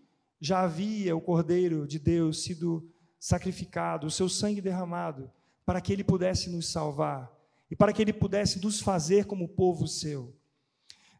[0.43, 2.85] já havia o Cordeiro de Deus sido
[3.17, 5.31] sacrificado, o seu sangue derramado,
[5.65, 7.31] para que ele pudesse nos salvar
[7.71, 10.35] e para que ele pudesse nos fazer como povo seu.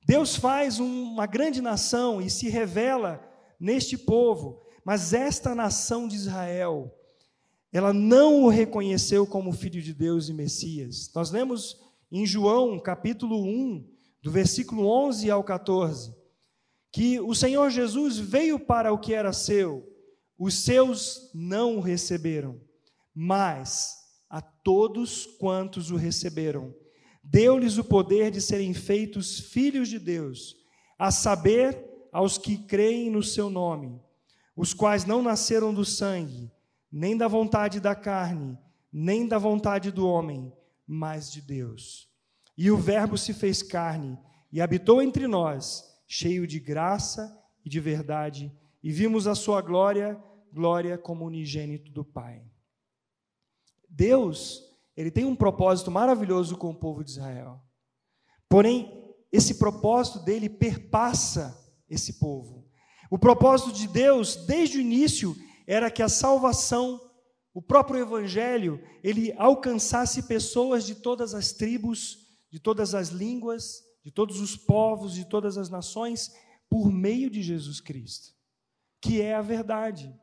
[0.05, 3.25] Deus faz uma grande nação e se revela
[3.57, 6.93] neste povo, mas esta nação de Israel,
[7.71, 11.09] ela não o reconheceu como filho de Deus e Messias.
[11.15, 11.79] Nós lemos
[12.11, 13.87] em João, capítulo 1,
[14.21, 16.13] do versículo 11 ao 14,
[16.93, 19.83] que o Senhor Jesus veio para o que era seu,
[20.37, 22.61] os seus não o receberam,
[23.15, 23.95] mas
[24.29, 26.71] a todos quantos o receberam,
[27.23, 30.55] deu-lhes o poder de serem feitos filhos de Deus,
[30.97, 33.99] a saber, aos que creem no seu nome,
[34.55, 36.51] os quais não nasceram do sangue,
[36.91, 38.55] nem da vontade da carne,
[38.91, 40.53] nem da vontade do homem,
[40.85, 42.07] mas de Deus.
[42.55, 44.15] E o Verbo se fez carne
[44.51, 50.21] e habitou entre nós, cheio de graça e de verdade, e vimos a sua glória,
[50.51, 52.43] glória como unigênito do Pai.
[53.89, 54.61] Deus,
[54.97, 57.61] ele tem um propósito maravilhoso com o povo de Israel.
[58.49, 61.57] Porém, esse propósito dele perpassa
[61.89, 62.67] esse povo.
[63.09, 65.35] O propósito de Deus, desde o início,
[65.67, 66.99] era que a salvação,
[67.53, 72.17] o próprio evangelho, ele alcançasse pessoas de todas as tribos,
[72.51, 76.35] de todas as línguas, de todos os povos, de todas as nações,
[76.69, 78.33] por meio de Jesus Cristo,
[79.01, 80.13] que é a verdade.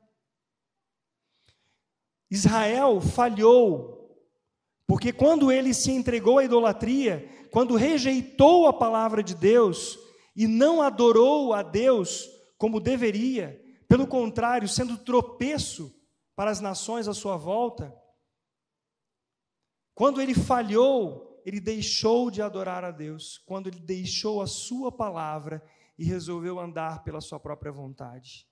[2.30, 4.16] Israel falhou,
[4.86, 9.98] porque quando ele se entregou à idolatria, quando rejeitou a palavra de Deus
[10.36, 15.92] e não adorou a Deus como deveria, pelo contrário, sendo tropeço
[16.36, 17.94] para as nações à sua volta,
[19.94, 25.62] quando ele falhou, ele deixou de adorar a Deus, quando ele deixou a sua palavra
[25.98, 28.48] e resolveu andar pela sua própria vontade.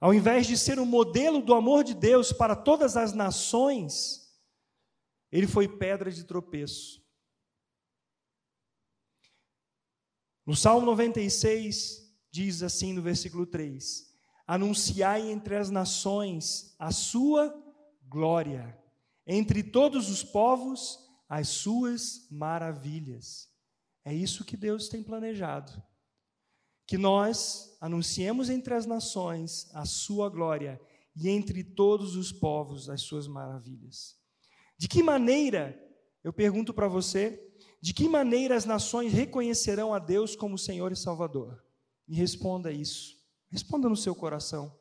[0.00, 4.26] Ao invés de ser um modelo do amor de Deus para todas as nações,
[5.30, 7.04] ele foi pedra de tropeço.
[10.44, 14.12] No Salmo 96, diz assim no versículo 3:
[14.46, 17.52] Anunciai entre as nações a sua
[18.02, 18.78] glória,
[19.26, 23.48] entre todos os povos as suas maravilhas.
[24.04, 25.82] É isso que Deus tem planejado
[26.86, 30.80] que nós anunciemos entre as nações a sua glória
[31.16, 34.14] e entre todos os povos as suas maravilhas.
[34.78, 35.76] De que maneira,
[36.22, 37.42] eu pergunto para você,
[37.82, 41.64] de que maneira as nações reconhecerão a Deus como Senhor e Salvador?
[42.06, 43.16] Me responda isso.
[43.50, 44.72] Responda no seu coração.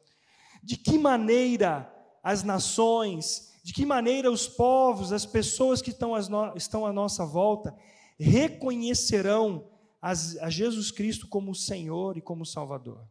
[0.62, 1.92] De que maneira
[2.24, 6.14] as nações, de que maneira os povos, as pessoas que estão,
[6.56, 7.76] estão à nossa volta,
[8.16, 9.68] reconhecerão
[10.00, 13.10] a Jesus Cristo como Senhor e como Salvador.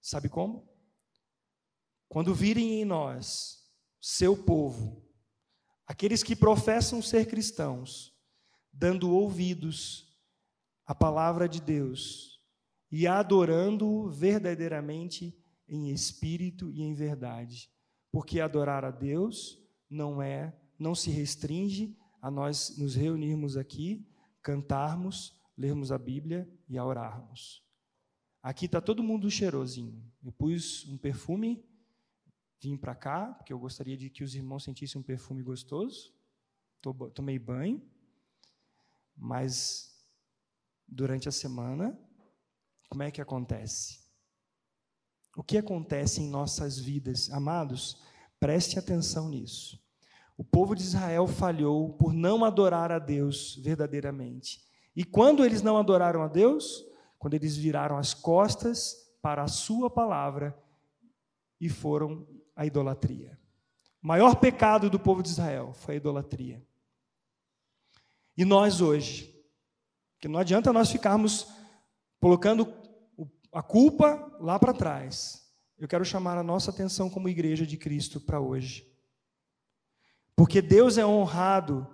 [0.00, 0.66] Sabe como?
[2.08, 5.06] Quando virem em nós, seu povo,
[5.86, 8.16] aqueles que professam ser cristãos,
[8.72, 10.18] dando ouvidos
[10.86, 12.42] à palavra de Deus
[12.90, 17.70] e adorando-o verdadeiramente em espírito e em verdade.
[18.10, 24.06] Porque adorar a Deus não é, não se restringe a nós nos reunirmos aqui
[24.42, 27.62] cantarmos, lermos a Bíblia e a orarmos.
[28.42, 30.02] Aqui está todo mundo cheirosinho.
[30.24, 31.64] Eu pus um perfume,
[32.60, 36.14] vim para cá, porque eu gostaria de que os irmãos sentissem um perfume gostoso.
[37.14, 37.82] Tomei banho,
[39.16, 40.02] mas
[40.86, 41.98] durante a semana,
[42.88, 44.07] como é que acontece?
[45.38, 48.02] O que acontece em nossas vidas, amados?
[48.40, 49.80] Preste atenção nisso.
[50.36, 54.60] O povo de Israel falhou por não adorar a Deus verdadeiramente.
[54.96, 56.84] E quando eles não adoraram a Deus?
[57.20, 60.58] Quando eles viraram as costas para a sua palavra
[61.60, 63.38] e foram à idolatria.
[64.02, 66.60] O maior pecado do povo de Israel foi a idolatria.
[68.36, 69.32] E nós hoje,
[70.18, 71.46] que não adianta nós ficarmos
[72.18, 72.87] colocando
[73.52, 75.42] a culpa lá para trás.
[75.78, 78.86] Eu quero chamar a nossa atenção como igreja de Cristo para hoje.
[80.34, 81.86] Porque Deus é honrado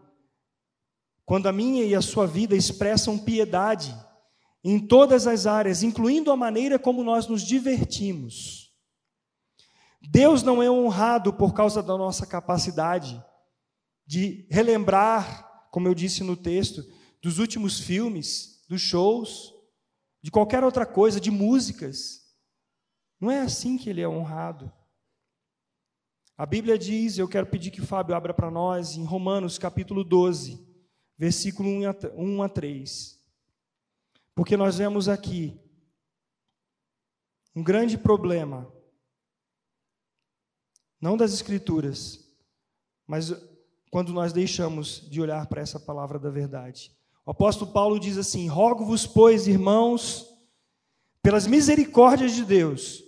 [1.25, 3.95] quando a minha e a sua vida expressam piedade
[4.63, 8.71] em todas as áreas, incluindo a maneira como nós nos divertimos.
[10.11, 13.23] Deus não é honrado por causa da nossa capacidade
[14.07, 16.85] de relembrar, como eu disse no texto,
[17.23, 19.54] dos últimos filmes, dos shows,
[20.25, 22.35] de qualquer outra coisa, de músicas.
[23.21, 24.73] Não é assim que ele é honrado.
[26.35, 30.03] A Bíblia diz, eu quero pedir que o Fábio abra para nós, em Romanos capítulo
[30.03, 30.67] 12,
[31.19, 33.23] versículo 1 a 3.
[34.35, 35.61] Porque nós vemos aqui
[37.55, 38.73] um grande problema,
[40.99, 42.35] não das Escrituras,
[43.07, 43.31] mas
[43.91, 46.97] quando nós deixamos de olhar para essa palavra da verdade.
[47.27, 50.27] O apóstolo Paulo diz assim: Rogo-vos, pois, irmãos,
[51.23, 53.03] pelas misericórdias de Deus,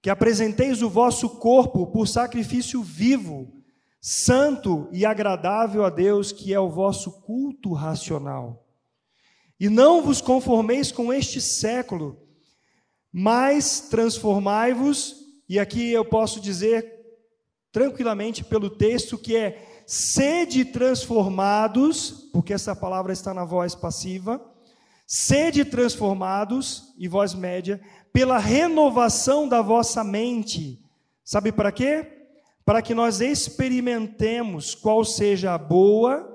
[0.00, 3.52] que apresenteis o vosso corpo por sacrifício vivo,
[4.00, 8.64] santo e agradável a Deus, que é o vosso culto racional.
[9.58, 12.16] E não vos conformeis com este século,
[13.10, 16.94] mas transformai-vos, e aqui eu posso dizer
[17.72, 24.40] tranquilamente pelo texto que é sede transformados, porque essa palavra está na voz passiva,
[25.06, 27.80] sede transformados, e voz média,
[28.12, 30.82] pela renovação da vossa mente.
[31.24, 32.16] Sabe para quê?
[32.66, 36.28] para que nós experimentemos qual seja a boa,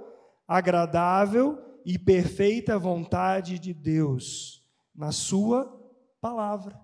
[0.48, 4.64] agradável e perfeita vontade de Deus
[4.96, 5.70] na Sua
[6.22, 6.80] palavra.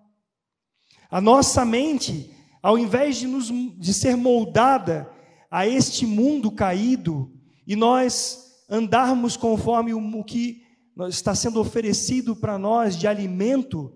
[1.10, 2.30] A nossa mente,
[2.62, 5.10] ao invés de, nos, de ser moldada
[5.50, 7.32] a este mundo caído
[7.66, 10.64] e nós andarmos conforme o, que
[11.08, 13.94] está sendo oferecido para nós de alimento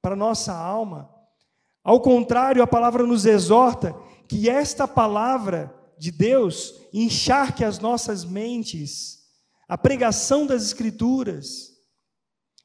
[0.00, 1.10] para nossa alma,
[1.86, 3.94] ao contrário, a palavra nos exorta
[4.28, 9.20] que esta palavra de Deus encharque as nossas mentes,
[9.68, 11.76] a pregação das Escrituras,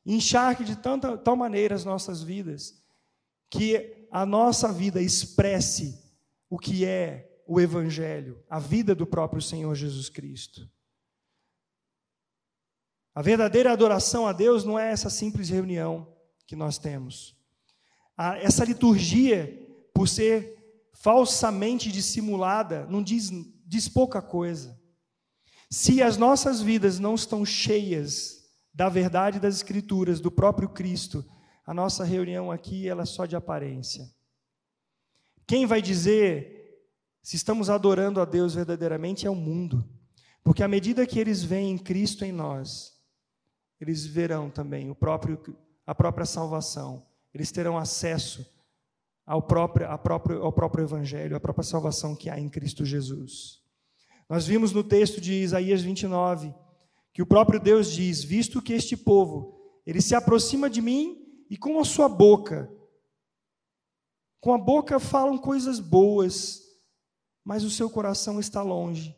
[0.03, 2.73] encharque de tanta, tal maneira as nossas vidas,
[3.47, 5.99] que a nossa vida expresse
[6.49, 10.69] o que é o Evangelho, a vida do próprio Senhor Jesus Cristo.
[13.13, 16.07] A verdadeira adoração a Deus não é essa simples reunião
[16.47, 17.35] que nós temos.
[18.41, 19.57] essa liturgia,
[19.93, 20.57] por ser
[20.93, 23.31] falsamente dissimulada, não diz,
[23.65, 24.79] diz pouca coisa.
[25.69, 28.41] Se as nossas vidas não estão cheias
[28.73, 31.25] da verdade das Escrituras, do próprio Cristo,
[31.65, 34.09] a nossa reunião aqui ela é só de aparência.
[35.47, 36.60] Quem vai dizer
[37.21, 39.87] se estamos adorando a Deus verdadeiramente é o mundo,
[40.43, 42.93] porque à medida que eles veem Cristo em nós,
[43.79, 45.39] eles verão também o próprio,
[45.85, 48.45] a própria salvação, eles terão acesso
[49.25, 53.61] ao próprio, próprio, ao próprio Evangelho, à própria salvação que há em Cristo Jesus.
[54.29, 56.53] Nós vimos no texto de Isaías 29
[57.13, 61.17] que o próprio Deus diz: Visto que este povo, ele se aproxima de mim
[61.49, 62.71] e com a sua boca,
[64.39, 66.60] com a boca falam coisas boas,
[67.43, 69.15] mas o seu coração está longe.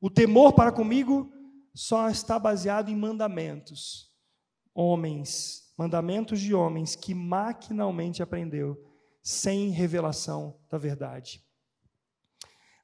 [0.00, 1.32] O temor para comigo
[1.74, 4.12] só está baseado em mandamentos.
[4.74, 8.76] Homens, mandamentos de homens que maquinalmente aprendeu
[9.22, 11.44] sem revelação da verdade.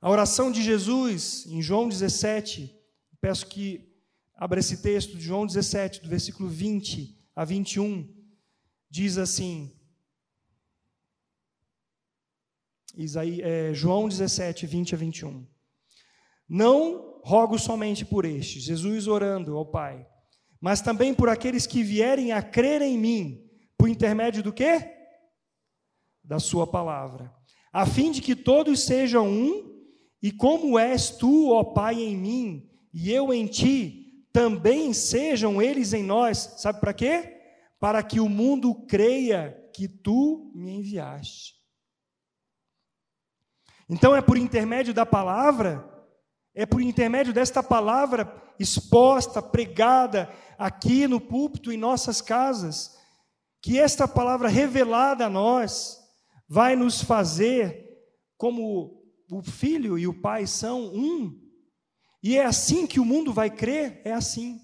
[0.00, 2.78] A oração de Jesus, em João 17,
[3.20, 3.90] peço que
[4.36, 8.14] abra esse texto de João 17, do versículo 20 a 21,
[8.90, 9.73] diz assim:
[12.96, 15.46] Isaí, é, João 17, 20 a 21.
[16.48, 20.06] Não rogo somente por estes, Jesus orando ao Pai,
[20.60, 24.94] mas também por aqueles que vierem a crer em mim, por intermédio do quê?
[26.24, 27.30] da Sua palavra,
[27.70, 29.74] a fim de que todos sejam um,
[30.22, 35.92] e como és tu, ó Pai, em mim, e eu em ti, também sejam eles
[35.92, 36.54] em nós.
[36.56, 37.40] Sabe para quê?
[37.78, 41.53] Para que o mundo creia que tu me enviaste.
[43.88, 45.84] Então é por intermédio da palavra,
[46.54, 52.96] é por intermédio desta palavra exposta, pregada aqui no púlpito em nossas casas,
[53.60, 56.00] que esta palavra revelada a nós,
[56.48, 57.84] vai nos fazer
[58.36, 61.40] como o filho e o pai são um.
[62.22, 64.60] E é assim que o mundo vai crer, é assim.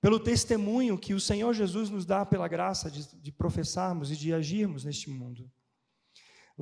[0.00, 4.34] Pelo testemunho que o Senhor Jesus nos dá pela graça de, de professarmos e de
[4.34, 5.50] agirmos neste mundo.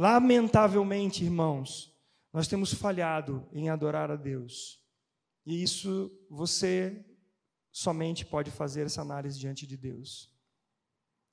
[0.01, 1.95] Lamentavelmente, irmãos,
[2.33, 4.81] nós temos falhado em adorar a Deus.
[5.45, 7.05] E isso você
[7.71, 10.35] somente pode fazer essa análise diante de Deus.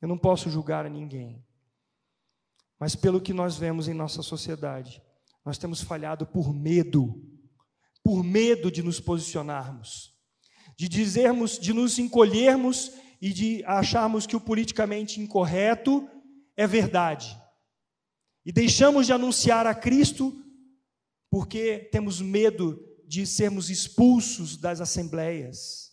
[0.01, 1.41] Eu não posso julgar ninguém.
[2.77, 5.01] Mas pelo que nós vemos em nossa sociedade,
[5.45, 7.23] nós temos falhado por medo,
[8.03, 10.13] por medo de nos posicionarmos,
[10.75, 12.91] de dizermos, de nos encolhermos
[13.21, 16.05] e de acharmos que o politicamente incorreto
[16.57, 17.46] é verdade.
[18.47, 20.33] E deixamos de anunciar a Cristo
[21.29, 25.91] porque temos medo de sermos expulsos das assembleias,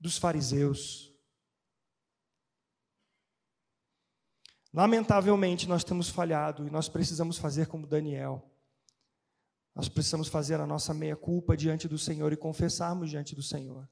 [0.00, 1.14] dos fariseus.
[4.72, 8.50] Lamentavelmente, nós temos falhado e nós precisamos fazer como Daniel.
[9.74, 13.86] Nós precisamos fazer a nossa meia-culpa diante do Senhor e confessarmos diante do Senhor.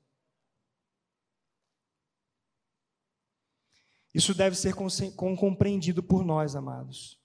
[4.18, 4.74] Isso deve ser
[5.14, 7.20] compreendido por nós, amados.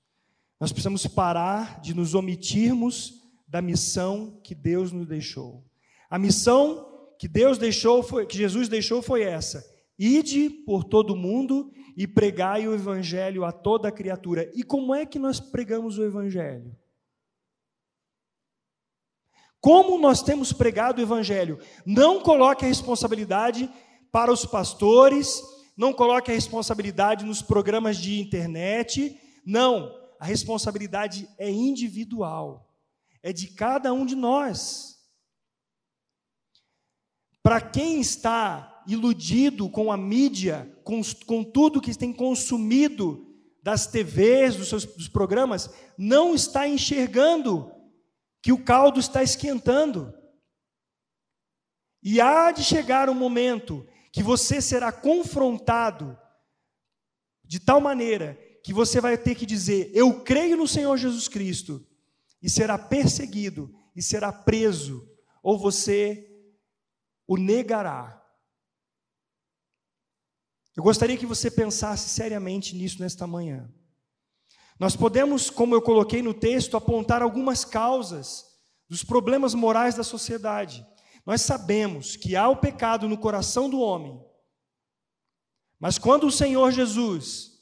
[0.60, 3.16] Nós precisamos parar de nos omitirmos
[3.48, 5.66] da missão que Deus nos deixou.
[6.08, 9.66] A missão que Deus deixou foi, que Jesus deixou foi essa:
[9.98, 14.52] ide por todo mundo e pregai o evangelho a toda criatura.
[14.54, 16.78] E como é que nós pregamos o evangelho?
[19.60, 21.58] Como nós temos pregado o evangelho?
[21.88, 23.68] Não coloque a responsabilidade
[24.12, 25.42] para os pastores,
[25.76, 32.74] não coloque a responsabilidade nos programas de internet, não, a responsabilidade é individual.
[33.22, 35.00] É de cada um de nós.
[37.42, 43.26] Para quem está iludido com a mídia, com, com tudo que tem consumido
[43.62, 47.72] das TVs, dos seus dos programas, não está enxergando
[48.42, 50.14] que o caldo está esquentando.
[52.02, 56.18] E há de chegar um momento que você será confrontado
[57.44, 61.86] de tal maneira que você vai ter que dizer: Eu creio no Senhor Jesus Cristo,
[62.42, 65.10] e será perseguido e será preso,
[65.42, 66.30] ou você
[67.28, 68.22] o negará.
[70.76, 73.72] Eu gostaria que você pensasse seriamente nisso nesta manhã.
[74.80, 78.46] Nós podemos, como eu coloquei no texto, apontar algumas causas
[78.90, 80.86] dos problemas morais da sociedade.
[81.26, 84.22] Nós sabemos que há o pecado no coração do homem.
[85.80, 87.54] Mas quando o Senhor Jesus,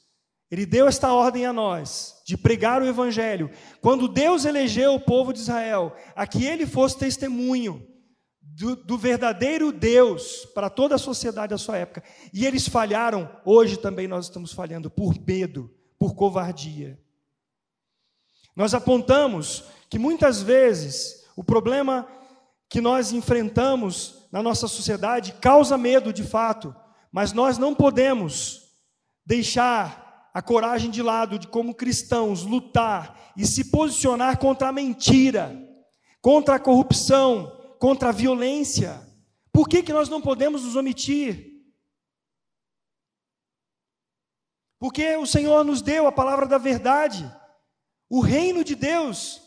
[0.50, 3.50] ele deu esta ordem a nós de pregar o evangelho,
[3.80, 7.86] quando Deus elegeu o povo de Israel, a que ele fosse testemunho
[8.40, 12.02] do, do, verdadeiro Deus para toda a sociedade da sua época.
[12.32, 17.00] E eles falharam, hoje também nós estamos falhando por medo, por covardia.
[18.54, 22.06] Nós apontamos que muitas vezes o problema
[22.72, 26.74] que nós enfrentamos na nossa sociedade causa medo de fato,
[27.12, 28.62] mas nós não podemos
[29.26, 35.54] deixar a coragem de lado de, como cristãos, lutar e se posicionar contra a mentira,
[36.22, 39.06] contra a corrupção, contra a violência.
[39.52, 41.52] Por que, que nós não podemos nos omitir?
[44.78, 47.30] Porque o Senhor nos deu a palavra da verdade.
[48.08, 49.42] O reino de Deus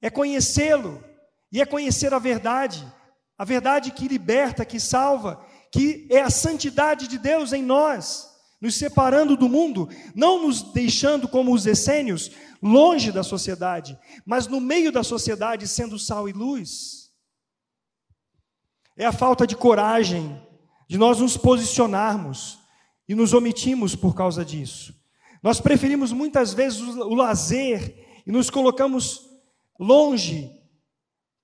[0.00, 1.07] é conhecê-lo
[1.50, 2.86] e é conhecer a verdade,
[3.36, 8.28] a verdade que liberta, que salva, que é a santidade de Deus em nós,
[8.60, 12.30] nos separando do mundo, não nos deixando como os essênios,
[12.60, 16.98] longe da sociedade, mas no meio da sociedade, sendo sal e luz
[18.98, 20.44] é a falta de coragem
[20.88, 22.58] de nós nos posicionarmos
[23.08, 24.92] e nos omitimos por causa disso.
[25.40, 29.24] Nós preferimos muitas vezes o lazer e nos colocamos
[29.78, 30.50] longe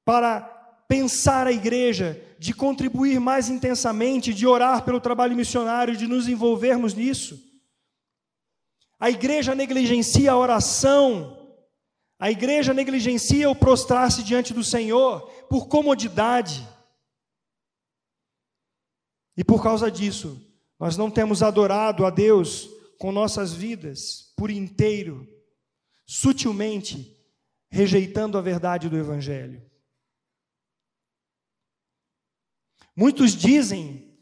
[0.05, 0.41] para
[0.89, 6.95] pensar a igreja, de contribuir mais intensamente, de orar pelo trabalho missionário, de nos envolvermos
[6.95, 7.43] nisso.
[9.01, 11.59] A igreja negligencia a oração,
[12.19, 16.67] a igreja negligencia o prostrar-se diante do Senhor por comodidade.
[19.37, 20.41] E por causa disso,
[20.79, 25.27] nós não temos adorado a Deus com nossas vidas por inteiro,
[26.07, 27.15] sutilmente
[27.71, 29.61] rejeitando a verdade do Evangelho.
[32.97, 34.17] Muitos dizem,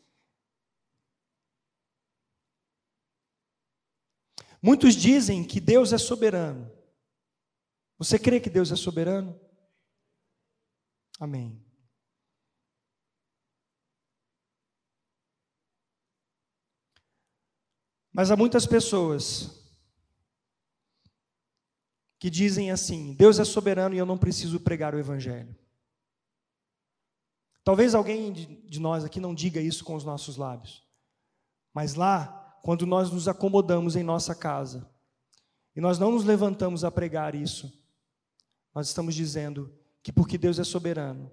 [4.63, 6.73] muitos dizem que Deus é soberano.
[7.99, 9.39] Você crê que Deus é soberano?
[11.21, 11.63] Amém.
[18.13, 19.63] Mas há muitas pessoas
[22.19, 25.62] que dizem assim: Deus é soberano e eu não preciso pregar o Evangelho.
[27.65, 30.85] Talvez alguém de nós aqui não diga isso com os nossos lábios,
[31.73, 34.89] mas lá, quando nós nos acomodamos em nossa casa
[35.75, 37.73] e nós não nos levantamos a pregar isso,
[38.75, 41.31] nós estamos dizendo que porque Deus é soberano,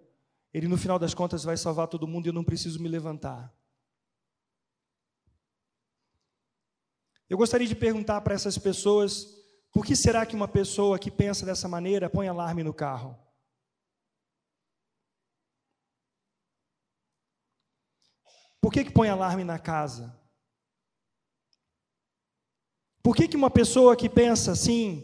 [0.53, 3.51] Ele no final das contas vai salvar todo mundo e eu não preciso me levantar.
[7.29, 9.27] Eu gostaria de perguntar para essas pessoas:
[9.71, 13.17] por que será que uma pessoa que pensa dessa maneira põe alarme no carro?
[18.61, 20.17] Por que, que põe alarme na casa?
[23.01, 25.03] Por que, que uma pessoa que pensa assim,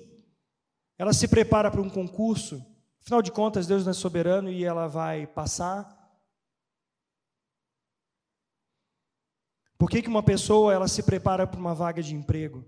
[0.97, 2.63] ela se prepara para um concurso,
[3.01, 5.95] afinal de contas, Deus não é soberano e ela vai passar,
[9.77, 12.65] Por que, que uma pessoa ela se prepara para uma vaga de emprego?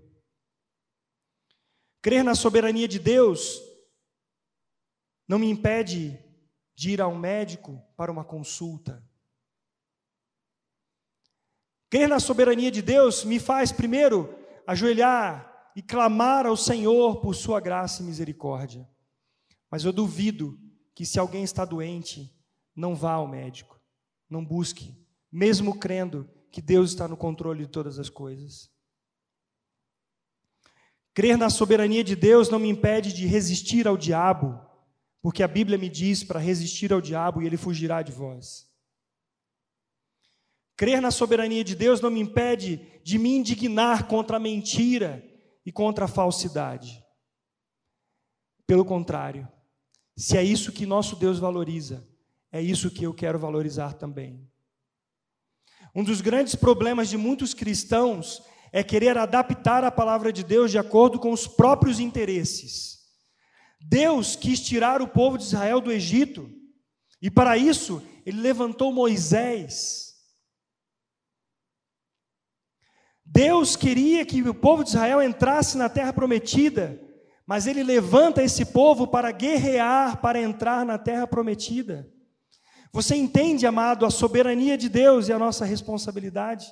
[2.02, 3.60] Crer na soberania de Deus
[5.26, 6.18] não me impede
[6.76, 9.02] de ir a um médico para uma consulta.
[11.90, 14.34] Crer na soberania de Deus me faz, primeiro,
[14.66, 18.88] ajoelhar e clamar ao Senhor por Sua graça e misericórdia.
[19.70, 20.58] Mas eu duvido
[20.94, 22.34] que, se alguém está doente,
[22.74, 23.80] não vá ao médico,
[24.28, 24.94] não busque,
[25.32, 28.70] mesmo crendo que Deus está no controle de todas as coisas.
[31.14, 34.60] Crer na soberania de Deus não me impede de resistir ao diabo,
[35.20, 38.67] porque a Bíblia me diz para resistir ao diabo e ele fugirá de vós.
[40.78, 45.28] Crer na soberania de Deus não me impede de me indignar contra a mentira
[45.66, 47.04] e contra a falsidade.
[48.64, 49.48] Pelo contrário,
[50.16, 52.06] se é isso que nosso Deus valoriza,
[52.52, 54.48] é isso que eu quero valorizar também.
[55.92, 58.40] Um dos grandes problemas de muitos cristãos
[58.72, 63.00] é querer adaptar a palavra de Deus de acordo com os próprios interesses.
[63.80, 66.48] Deus quis tirar o povo de Israel do Egito,
[67.20, 70.07] e para isso ele levantou Moisés.
[73.38, 77.00] Deus queria que o povo de Israel entrasse na terra prometida,
[77.46, 82.12] mas ele levanta esse povo para guerrear para entrar na terra prometida.
[82.92, 86.66] Você entende, amado, a soberania de Deus e a nossa responsabilidade?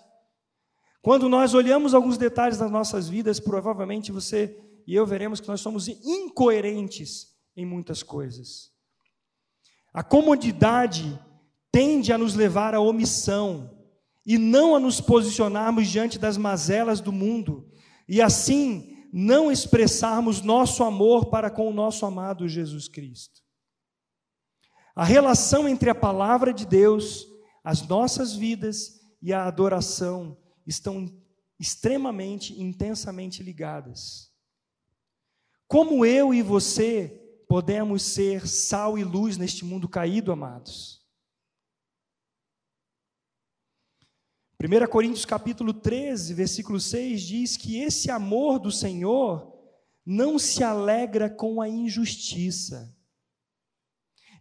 [1.00, 4.58] Quando nós olhamos alguns detalhes das nossas vidas, provavelmente você
[4.88, 8.72] e eu veremos que nós somos incoerentes em muitas coisas.
[9.94, 11.16] A comodidade
[11.70, 13.75] tende a nos levar à omissão
[14.26, 17.70] e não a nos posicionarmos diante das mazelas do mundo
[18.08, 23.40] e assim não expressarmos nosso amor para com o nosso amado Jesus Cristo.
[24.94, 27.26] A relação entre a palavra de Deus,
[27.62, 31.14] as nossas vidas e a adoração estão
[31.58, 34.30] extremamente, intensamente ligadas.
[35.68, 40.95] Como eu e você podemos ser sal e luz neste mundo caído, amados?
[44.66, 49.56] 1 Coríntios capítulo 13, versículo 6 diz que esse amor do Senhor
[50.04, 52.92] não se alegra com a injustiça.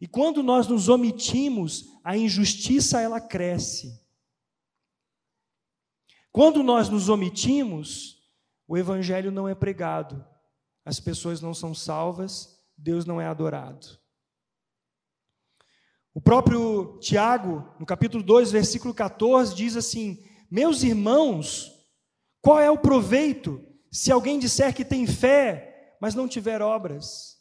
[0.01, 4.03] E quando nós nos omitimos, a injustiça ela cresce.
[6.32, 8.19] Quando nós nos omitimos,
[8.67, 10.26] o evangelho não é pregado,
[10.84, 13.99] as pessoas não são salvas, Deus não é adorado.
[16.16, 21.70] O próprio Tiago, no capítulo 2, versículo 14, diz assim: Meus irmãos,
[22.41, 23.61] qual é o proveito
[23.91, 27.36] se alguém disser que tem fé, mas não tiver obras?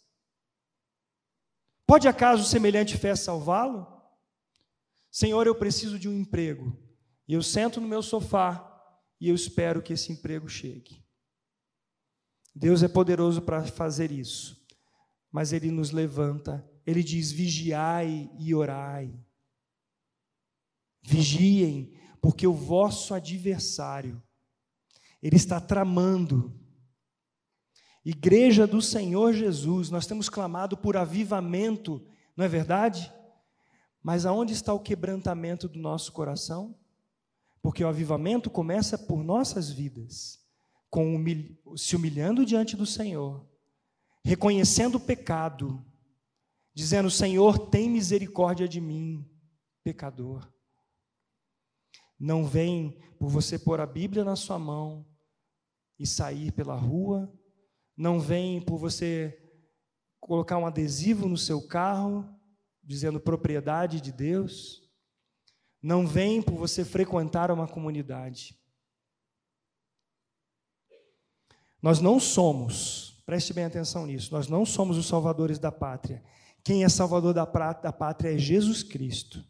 [1.87, 3.87] Pode acaso semelhante fé salvá-lo?
[5.09, 6.77] Senhor, eu preciso de um emprego.
[7.29, 8.69] E eu sento no meu sofá
[9.21, 11.01] e eu espero que esse emprego chegue.
[12.53, 14.61] Deus é poderoso para fazer isso,
[15.31, 19.13] mas Ele nos levanta, Ele diz: vigiai e orai.
[21.03, 24.23] Vigiem, porque o vosso adversário,
[25.23, 26.59] ele está tramando.
[28.05, 32.07] Igreja do Senhor Jesus, nós temos clamado por avivamento,
[32.37, 33.13] não é verdade?
[34.03, 36.75] Mas aonde está o quebrantamento do nosso coração?
[37.63, 40.39] Porque o avivamento começa por nossas vidas,
[40.91, 43.47] com humilha, se humilhando diante do Senhor,
[44.23, 45.83] reconhecendo o pecado,
[46.75, 49.25] dizendo: Senhor, tem misericórdia de mim,
[49.83, 50.53] pecador.
[52.19, 55.07] Não vem por você pôr a Bíblia na sua mão
[55.99, 57.33] e sair pela rua,
[57.97, 59.41] não vem por você
[60.21, 62.29] colocar um adesivo no seu carro
[62.83, 64.85] dizendo propriedade de Deus
[65.85, 68.59] não vem por você frequentar uma comunidade.
[71.83, 76.25] Nós não somos, preste bem atenção nisso, nós não somos os salvadores da pátria.
[76.65, 79.45] Quem é salvador da, da pátria é Jesus Cristo.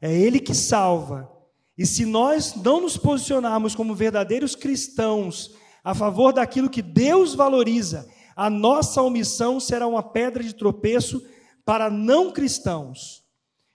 [0.00, 1.30] É Ele que salva.
[1.76, 5.54] E se nós não nos posicionarmos como verdadeiros cristãos
[5.84, 11.22] a favor daquilo que Deus valoriza, a nossa omissão será uma pedra de tropeço
[11.64, 13.22] para não cristãos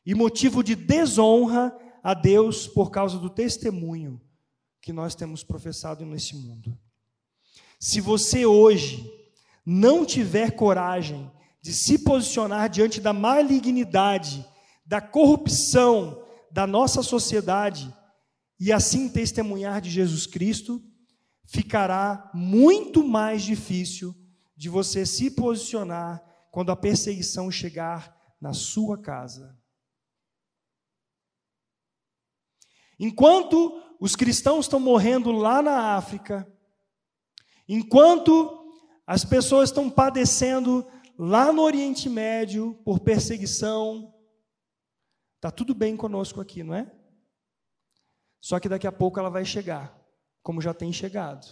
[0.06, 4.20] e motivo de desonra a Deus por causa do testemunho
[4.82, 6.76] que nós temos professado nesse mundo.
[7.80, 9.08] Se você hoje
[9.66, 11.30] não tiver coragem
[11.62, 14.46] de se posicionar diante da malignidade,
[14.86, 17.94] da corrupção da nossa sociedade
[18.60, 20.82] e assim testemunhar de Jesus Cristo,
[21.46, 24.16] ficará muito mais difícil
[24.56, 29.58] de você se posicionar quando a perseguição chegar na sua casa.
[33.00, 36.52] Enquanto os cristãos estão morrendo lá na África,
[37.68, 38.60] enquanto
[39.08, 40.86] as pessoas estão padecendo
[41.22, 44.16] lá no Oriente Médio por perseguição,
[45.36, 46.90] está tudo bem conosco aqui, não é?
[48.40, 49.94] Só que daqui a pouco ela vai chegar,
[50.42, 51.46] como já tem chegado.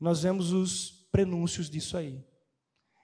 [0.00, 2.26] Nós vemos os prenúncios disso aí.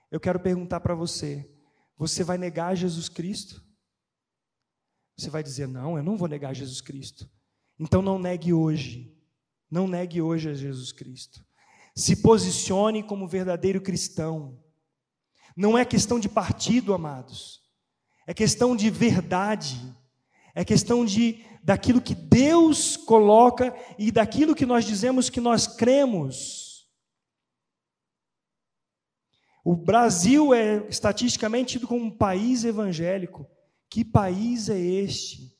[0.09, 1.47] Eu quero perguntar para você:
[1.95, 3.63] você vai negar Jesus Cristo?
[5.15, 7.29] Você vai dizer, não, eu não vou negar Jesus Cristo.
[7.79, 9.15] Então não negue hoje.
[9.69, 11.45] Não negue hoje a Jesus Cristo.
[11.95, 14.62] Se posicione como verdadeiro cristão.
[15.55, 17.61] Não é questão de partido, amados.
[18.25, 19.79] É questão de verdade.
[20.55, 26.87] É questão de daquilo que Deus coloca e daquilo que nós dizemos que nós cremos.
[29.63, 33.47] O Brasil é estatisticamente tido como um país evangélico.
[33.89, 35.53] Que país é este?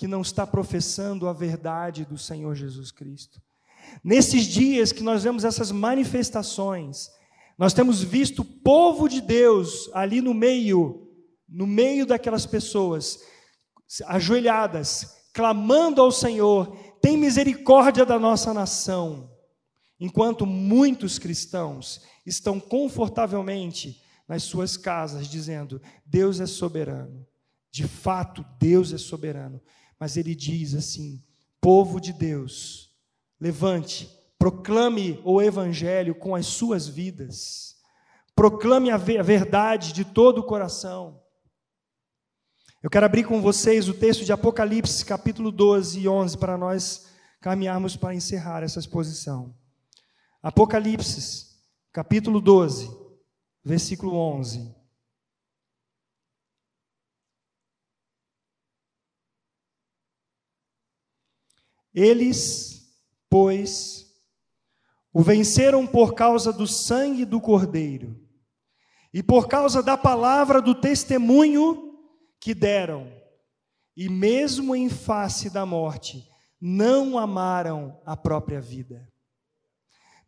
[0.00, 3.38] que não está professando a verdade do Senhor Jesus Cristo.
[4.02, 7.10] Nesses dias que nós vemos essas manifestações,
[7.60, 11.06] nós temos visto o povo de Deus ali no meio,
[11.46, 13.20] no meio daquelas pessoas,
[14.06, 19.30] ajoelhadas, clamando ao Senhor: tem misericórdia da nossa nação.
[20.00, 27.26] Enquanto muitos cristãos estão confortavelmente nas suas casas, dizendo: Deus é soberano.
[27.70, 29.60] De fato, Deus é soberano.
[29.98, 31.22] Mas ele diz assim:
[31.60, 32.90] povo de Deus,
[33.38, 34.08] levante,
[34.40, 37.76] proclame o evangelho com as suas vidas,
[38.34, 41.22] proclame a verdade de todo o coração.
[42.82, 47.10] Eu quero abrir com vocês o texto de Apocalipse, capítulo 12 e 11, para nós
[47.38, 49.54] caminharmos para encerrar essa exposição.
[50.42, 51.60] Apocalipse,
[51.92, 52.88] capítulo 12,
[53.62, 54.74] versículo 11.
[61.92, 62.90] Eles,
[63.28, 64.09] pois,
[65.12, 68.16] o venceram por causa do sangue do Cordeiro
[69.12, 71.98] e por causa da palavra do testemunho
[72.40, 73.12] que deram,
[73.96, 76.26] e mesmo em face da morte,
[76.60, 79.06] não amaram a própria vida.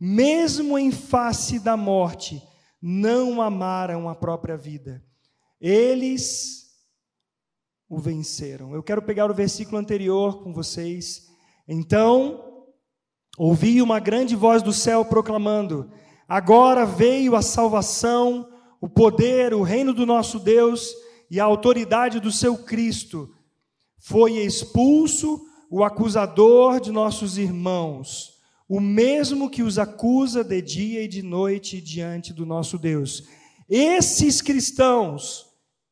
[0.01, 2.43] Mesmo em face da morte,
[2.81, 5.03] não amaram a própria vida.
[5.61, 6.63] Eles
[7.89, 8.75] o venceram.
[8.75, 11.33] Eu quero pegar o versículo anterior com vocês
[11.69, 12.52] então
[13.39, 15.91] ouvi uma grande voz do céu proclamando:
[16.29, 18.49] Agora veio a salvação,
[18.81, 20.95] o poder, o reino do nosso Deus
[21.31, 23.31] e a autoridade do seu Cristo.
[23.99, 28.35] Foi expulso o acusador de nossos irmãos,
[28.69, 33.25] o mesmo que os acusa de dia e de noite diante do nosso Deus.
[33.69, 35.47] Esses cristãos,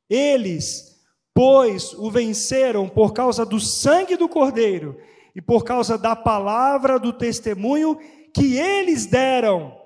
[0.09, 0.97] eles,
[1.33, 4.99] pois o venceram por causa do sangue do Cordeiro
[5.35, 7.99] e por causa da palavra do testemunho
[8.35, 9.77] que eles deram,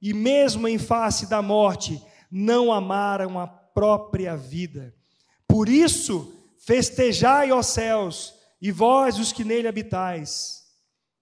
[0.00, 4.94] e mesmo em face da morte, não amaram a própria vida.
[5.46, 6.32] Por isso,
[6.64, 10.62] festejai, ó céus, e vós os que nele habitais.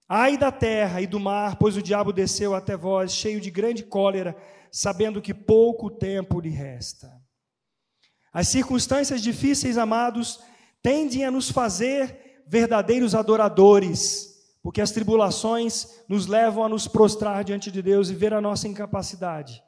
[0.08, 3.84] Ai da terra e do mar, pois o diabo desceu até vós, cheio de grande
[3.84, 4.36] cólera,
[4.72, 7.10] sabendo que pouco tempo lhe resta.
[8.32, 10.40] As circunstâncias difíceis, amados,
[10.82, 17.70] tendem a nos fazer verdadeiros adoradores, porque as tribulações nos levam a nos prostrar diante
[17.70, 19.62] de Deus e ver a nossa incapacidade.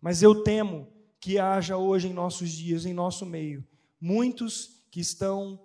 [0.00, 0.86] Mas eu temo
[1.20, 3.66] que haja hoje em nossos dias, em nosso meio,
[4.00, 5.60] muitos que estão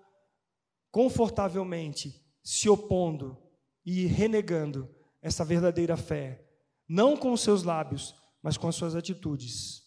[0.91, 3.37] confortavelmente se opondo
[3.85, 4.89] e renegando
[5.21, 6.43] essa verdadeira fé,
[6.87, 9.83] não com os seus lábios, mas com as suas atitudes.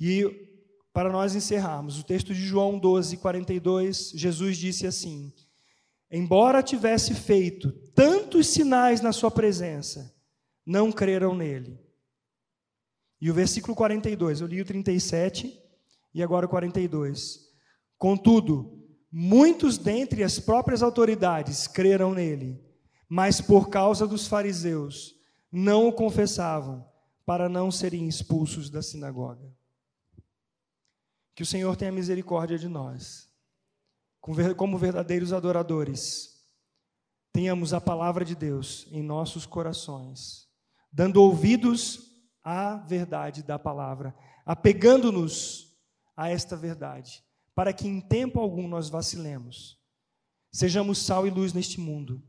[0.00, 0.49] E
[0.92, 5.32] para nós encerrarmos, o texto de João 12, 42, Jesus disse assim:
[6.10, 10.12] Embora tivesse feito tantos sinais na sua presença,
[10.66, 11.78] não creram nele.
[13.20, 15.56] E o versículo 42, eu li o 37
[16.14, 17.48] e agora o 42.
[17.96, 18.82] Contudo,
[19.12, 22.60] muitos dentre as próprias autoridades creram nele,
[23.08, 25.14] mas por causa dos fariseus
[25.52, 26.84] não o confessavam,
[27.26, 29.52] para não serem expulsos da sinagoga.
[31.40, 33.26] Que o Senhor tenha misericórdia de nós,
[34.58, 36.38] como verdadeiros adoradores.
[37.32, 40.50] Tenhamos a palavra de Deus em nossos corações,
[40.92, 42.12] dando ouvidos
[42.44, 44.14] à verdade da palavra,
[44.44, 45.74] apegando-nos
[46.14, 47.24] a esta verdade,
[47.54, 49.80] para que em tempo algum nós vacilemos.
[50.52, 52.22] Sejamos sal e luz neste mundo.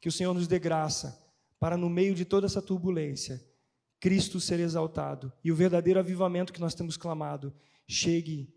[0.00, 1.22] Que o Senhor nos dê graça
[1.60, 3.46] para, no meio de toda essa turbulência,
[4.00, 7.52] Cristo ser exaltado e o verdadeiro avivamento que nós temos clamado
[7.86, 8.53] chegue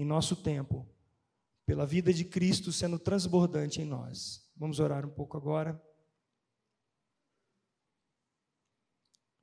[0.00, 0.88] em nosso tempo,
[1.66, 4.50] pela vida de Cristo sendo transbordante em nós.
[4.56, 5.78] Vamos orar um pouco agora.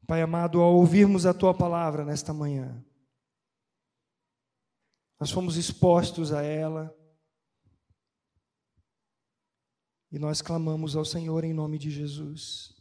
[0.08, 2.84] Pai amado, ao ouvirmos a tua palavra nesta manhã,
[5.20, 6.96] nós fomos expostos a ela
[10.12, 12.74] e nós clamamos ao Senhor em nome de Jesus.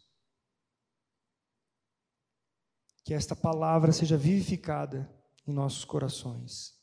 [3.04, 5.12] Que esta palavra seja vivificada
[5.46, 6.75] em nossos corações.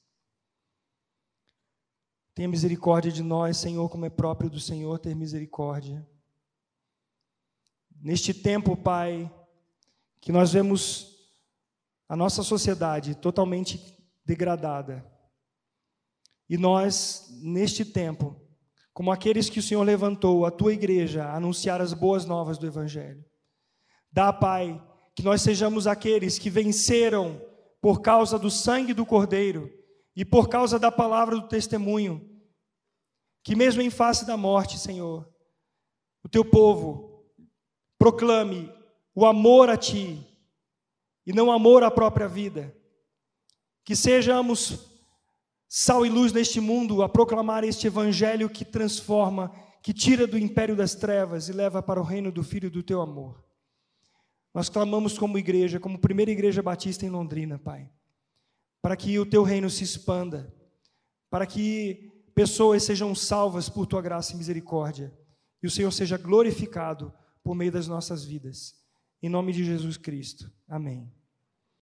[2.35, 6.07] Tenha misericórdia de nós, Senhor, como é próprio do Senhor ter misericórdia.
[8.01, 9.31] Neste tempo, Pai,
[10.19, 11.13] que nós vemos
[12.09, 13.79] a nossa sociedade totalmente
[14.25, 15.05] degradada.
[16.49, 18.35] E nós, neste tempo,
[18.93, 22.65] como aqueles que o Senhor levantou, a tua igreja, a anunciar as boas novas do
[22.65, 23.23] Evangelho.
[24.11, 24.81] Dá, Pai,
[25.15, 27.39] que nós sejamos aqueles que venceram
[27.79, 29.82] por causa do sangue do Cordeiro
[30.15, 32.29] e por causa da palavra do testemunho,
[33.43, 35.27] que mesmo em face da morte, Senhor,
[36.23, 37.25] o teu povo
[37.97, 38.71] proclame
[39.13, 40.25] o amor a Ti
[41.25, 42.75] e não amor à própria vida.
[43.83, 44.91] Que sejamos
[45.67, 50.75] sal e luz neste mundo a proclamar este evangelho que transforma, que tira do império
[50.75, 53.43] das trevas e leva para o reino do Filho do Teu amor.
[54.53, 57.89] Nós clamamos como igreja, como primeira igreja batista em Londrina, Pai,
[58.83, 60.53] para que o Teu reino se expanda,
[61.29, 65.11] para que pessoas sejam salvas por Tua graça e misericórdia
[65.63, 68.75] e o Senhor seja glorificado por meio das nossas vidas.
[69.21, 70.51] Em nome de Jesus Cristo.
[70.67, 71.09] Amém.